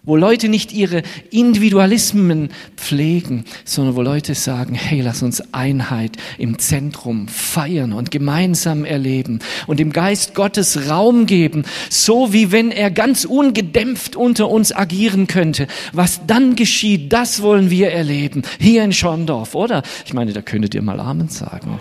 wo 0.06 0.18
Leute 0.18 0.50
nicht 0.50 0.74
ihre 0.74 1.02
Individualismen 1.32 2.50
pflegen, 2.76 3.46
sondern 3.64 3.96
wo 3.96 4.02
Leute 4.02 4.36
sagen, 4.36 4.74
hey, 4.76 5.02
lass 5.02 5.24
uns 5.24 5.54
Einheit 5.54 6.18
im 6.38 6.60
Zentrum 6.60 7.28
feiern 7.30 7.94
und 7.94 8.12
gemeinsam 8.12 8.84
erleben 8.84 9.40
und 9.66 9.80
dem 9.80 9.94
Geist 9.94 10.36
Gottes 10.36 10.90
Raum 10.90 11.26
geben, 11.26 11.64
so 11.90 12.34
wie 12.34 12.52
wenn 12.52 12.72
er 12.72 12.92
ganz 12.92 13.24
ungedämpft 13.24 14.16
unter 14.16 14.50
uns 14.50 14.76
agieren 14.76 15.28
könnte. 15.28 15.68
Was 15.94 16.26
dann 16.28 16.56
geschieht, 16.56 17.14
das 17.14 17.42
wollen 17.42 17.70
wir 17.70 17.92
erleben, 17.92 18.42
hier 18.60 18.84
in 18.84 18.92
Schondorf, 18.92 19.56
oder? 19.56 19.84
Ich 20.06 20.14
meine, 20.14 20.34
da 20.34 20.42
könntet 20.42 20.76
ihr 20.76 20.82
mal 20.82 21.00
Amen 21.00 21.30
sagen. 21.30 21.80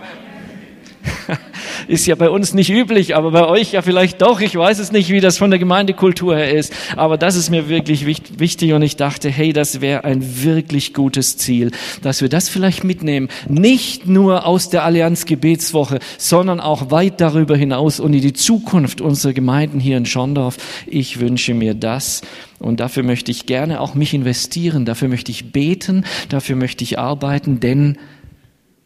Ist 1.89 2.07
ja 2.07 2.15
bei 2.15 2.31
uns 2.31 2.55
nicht 2.55 2.71
üblich, 2.71 3.17
aber 3.17 3.31
bei 3.31 3.47
euch 3.47 3.73
ja 3.73 3.83
vielleicht 3.83 4.23
doch. 4.23 4.41
Ich 4.41 4.55
weiß 4.55 4.79
es 4.79 4.93
nicht, 4.93 5.11
wie 5.11 5.21
das 5.21 5.39
von 5.39 5.51
der 5.51 5.59
Gemeindekultur 5.59 6.37
her 6.37 6.55
ist. 6.55 6.73
Aber 6.97 7.19
das 7.19 7.37
ist 7.37 7.51
mir 7.51 7.69
wirklich 7.69 8.07
wichtig 8.07 8.73
und 8.73 8.83
ich 8.83 8.97
dachte, 8.97 9.29
hey, 9.29 9.53
das 9.53 9.81
wäre 9.81 10.05
ein 10.05 10.45
wirklich 10.45 10.95
gutes 10.95 11.37
Ziel, 11.37 11.71
dass 12.03 12.21
wir 12.21 12.29
das 12.29 12.49
vielleicht 12.49 12.85
mitnehmen. 12.85 13.29
Nicht 13.49 14.07
nur 14.07 14.47
aus 14.47 14.71
der 14.71 14.85
Allianz 14.85 15.27
Gebetswoche, 15.27 15.99
sondern 16.19 16.61
auch 16.61 16.91
weit 16.91 17.21
darüber 17.21 17.57
hinaus 17.57 18.01
und 18.01 18.15
in 18.15 18.23
die 18.23 18.33
Zukunft 18.33 19.01
unserer 19.01 19.33
Gemeinden 19.33 19.81
hier 19.81 19.97
in 19.97 20.07
Schondorf. 20.07 20.57
Ich 20.87 21.21
wünsche 21.21 21.55
mir 21.55 21.75
das. 21.75 22.23
Und 22.59 22.79
dafür 22.79 23.03
möchte 23.03 23.33
ich 23.33 23.47
gerne 23.47 23.81
auch 23.81 23.95
mich 23.95 24.15
investieren. 24.15 24.85
Dafür 24.85 25.09
möchte 25.09 25.33
ich 25.33 25.51
beten. 25.51 26.05
Dafür 26.29 26.55
möchte 26.55 26.85
ich 26.85 26.99
arbeiten, 26.99 27.59
denn 27.59 27.99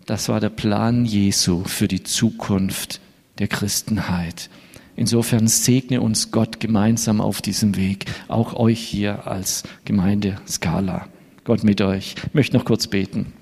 das 0.07 0.29
war 0.29 0.41
der 0.41 0.51
Plan 0.51 1.05
Jesu 1.05 1.65
für 1.65 1.89
die 1.89 2.03
Zukunft 2.03 3.01
der 3.39 3.49
Christenheit. 3.49 4.49
Insofern 4.95 5.47
segne 5.47 6.01
uns 6.01 6.31
Gott 6.31 6.59
gemeinsam 6.59 7.21
auf 7.21 7.43
diesem 7.43 7.77
Weg, 7.77 8.07
auch 8.29 8.55
euch 8.55 8.81
hier 8.81 9.27
als 9.27 9.65
Gemeinde 9.85 10.41
Skala. 10.49 11.09
Gott 11.45 11.65
mit 11.65 11.81
euch. 11.81 12.15
Ich 12.29 12.35
möchte 12.35 12.57
noch 12.57 12.65
kurz 12.65 12.87
beten. 12.87 13.33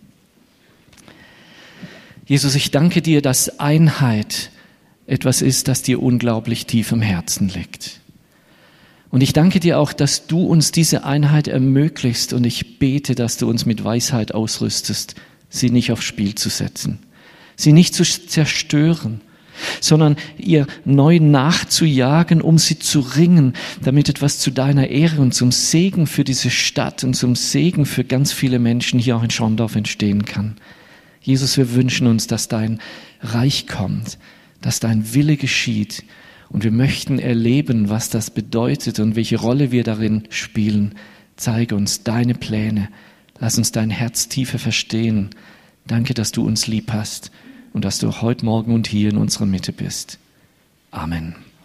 Jesus, 2.27 2.55
ich 2.55 2.71
danke 2.71 3.03
dir, 3.03 3.23
dass 3.23 3.61
Einheit 3.61 4.51
etwas 5.07 5.43
ist, 5.43 5.69
das 5.69 5.83
dir 5.83 6.03
unglaublich 6.03 6.67
tief 6.67 6.91
im 6.91 7.03
Herzen 7.03 7.49
liegt. 7.51 8.01
Und 9.11 9.21
ich 9.21 9.33
danke 9.33 9.61
dir 9.61 9.79
auch, 9.79 9.93
dass 9.93 10.27
du 10.27 10.45
uns 10.45 10.73
diese 10.73 11.05
Einheit 11.05 11.47
ermöglichst 11.47 12.33
und 12.33 12.45
ich 12.45 12.79
bete, 12.79 13.15
dass 13.15 13.37
du 13.37 13.49
uns 13.49 13.65
mit 13.65 13.85
Weisheit 13.85 14.33
ausrüstest, 14.35 15.15
sie 15.55 15.71
nicht 15.71 15.93
aufs 15.93 16.05
Spiel 16.05 16.35
zu 16.35 16.49
setzen, 16.49 16.99
sie 17.57 17.73
nicht 17.73 17.95
zu 17.95 18.05
zerstören, 18.05 19.21
sondern 19.81 20.17
ihr 20.37 20.67
neu 20.85 21.21
nachzujagen, 21.21 22.41
um 22.41 22.59
sie 22.59 22.79
zu 22.79 23.01
ringen, 23.01 23.53
damit 23.83 24.09
etwas 24.09 24.39
zu 24.39 24.51
deiner 24.51 24.89
Ehre 24.89 25.23
und 25.23 25.33
zum 25.33 25.53
Segen 25.53 26.07
für 26.07 26.25
diese 26.25 26.51
Stadt 26.51 27.05
und 27.05 27.15
zum 27.15 27.37
Segen 27.37 27.87
für 27.87 28.05
ganz 28.05 28.33
viele 28.33 28.59
Menschen 28.59 28.99
hier 28.99 29.17
auch 29.17 29.23
in 29.23 29.31
Schondorf 29.31 29.77
entstehen 29.77 30.25
kann. 30.25 30.57
Jesus, 31.21 31.57
wir 31.57 31.75
wünschen 31.75 32.07
uns, 32.07 32.27
dass 32.27 32.49
dein 32.49 32.81
Reich 33.23 33.67
kommt, 33.67 34.19
dass 34.61 34.81
dein 34.81 35.15
Wille 35.15 35.37
geschieht 35.37 36.05
und 36.49 36.65
wir 36.65 36.73
möchten 36.73 37.19
erleben, 37.19 37.89
was 37.89 38.11
das 38.11 38.31
bedeutet 38.31 38.99
und 38.99 39.17
welche 39.17 39.39
Rolle 39.39 39.71
wir 39.71 39.85
darin 39.85 40.25
spielen. 40.31 40.97
Zeige 41.37 41.77
uns 41.77 42.03
deine 42.03 42.35
Pläne. 42.35 42.89
Lass 43.39 43.59
uns 43.59 43.73
dein 43.73 43.91
Herz 43.91 44.29
tiefer 44.29 44.59
verstehen. 44.59 45.31
Danke, 45.87 46.15
dass 46.15 46.33
du 46.33 46.47
uns 46.47 46.67
lieb 46.67 46.93
hast 46.93 47.31
und 47.73 47.85
dass 47.85 47.99
du 47.99 48.23
heute 48.23 48.45
Morgen 48.45 48.73
und 48.73 48.87
hier 48.87 49.11
in 49.11 49.17
unserer 49.17 49.47
Mitte 49.47 49.73
bist. 49.73 50.19
Amen. 50.91 51.35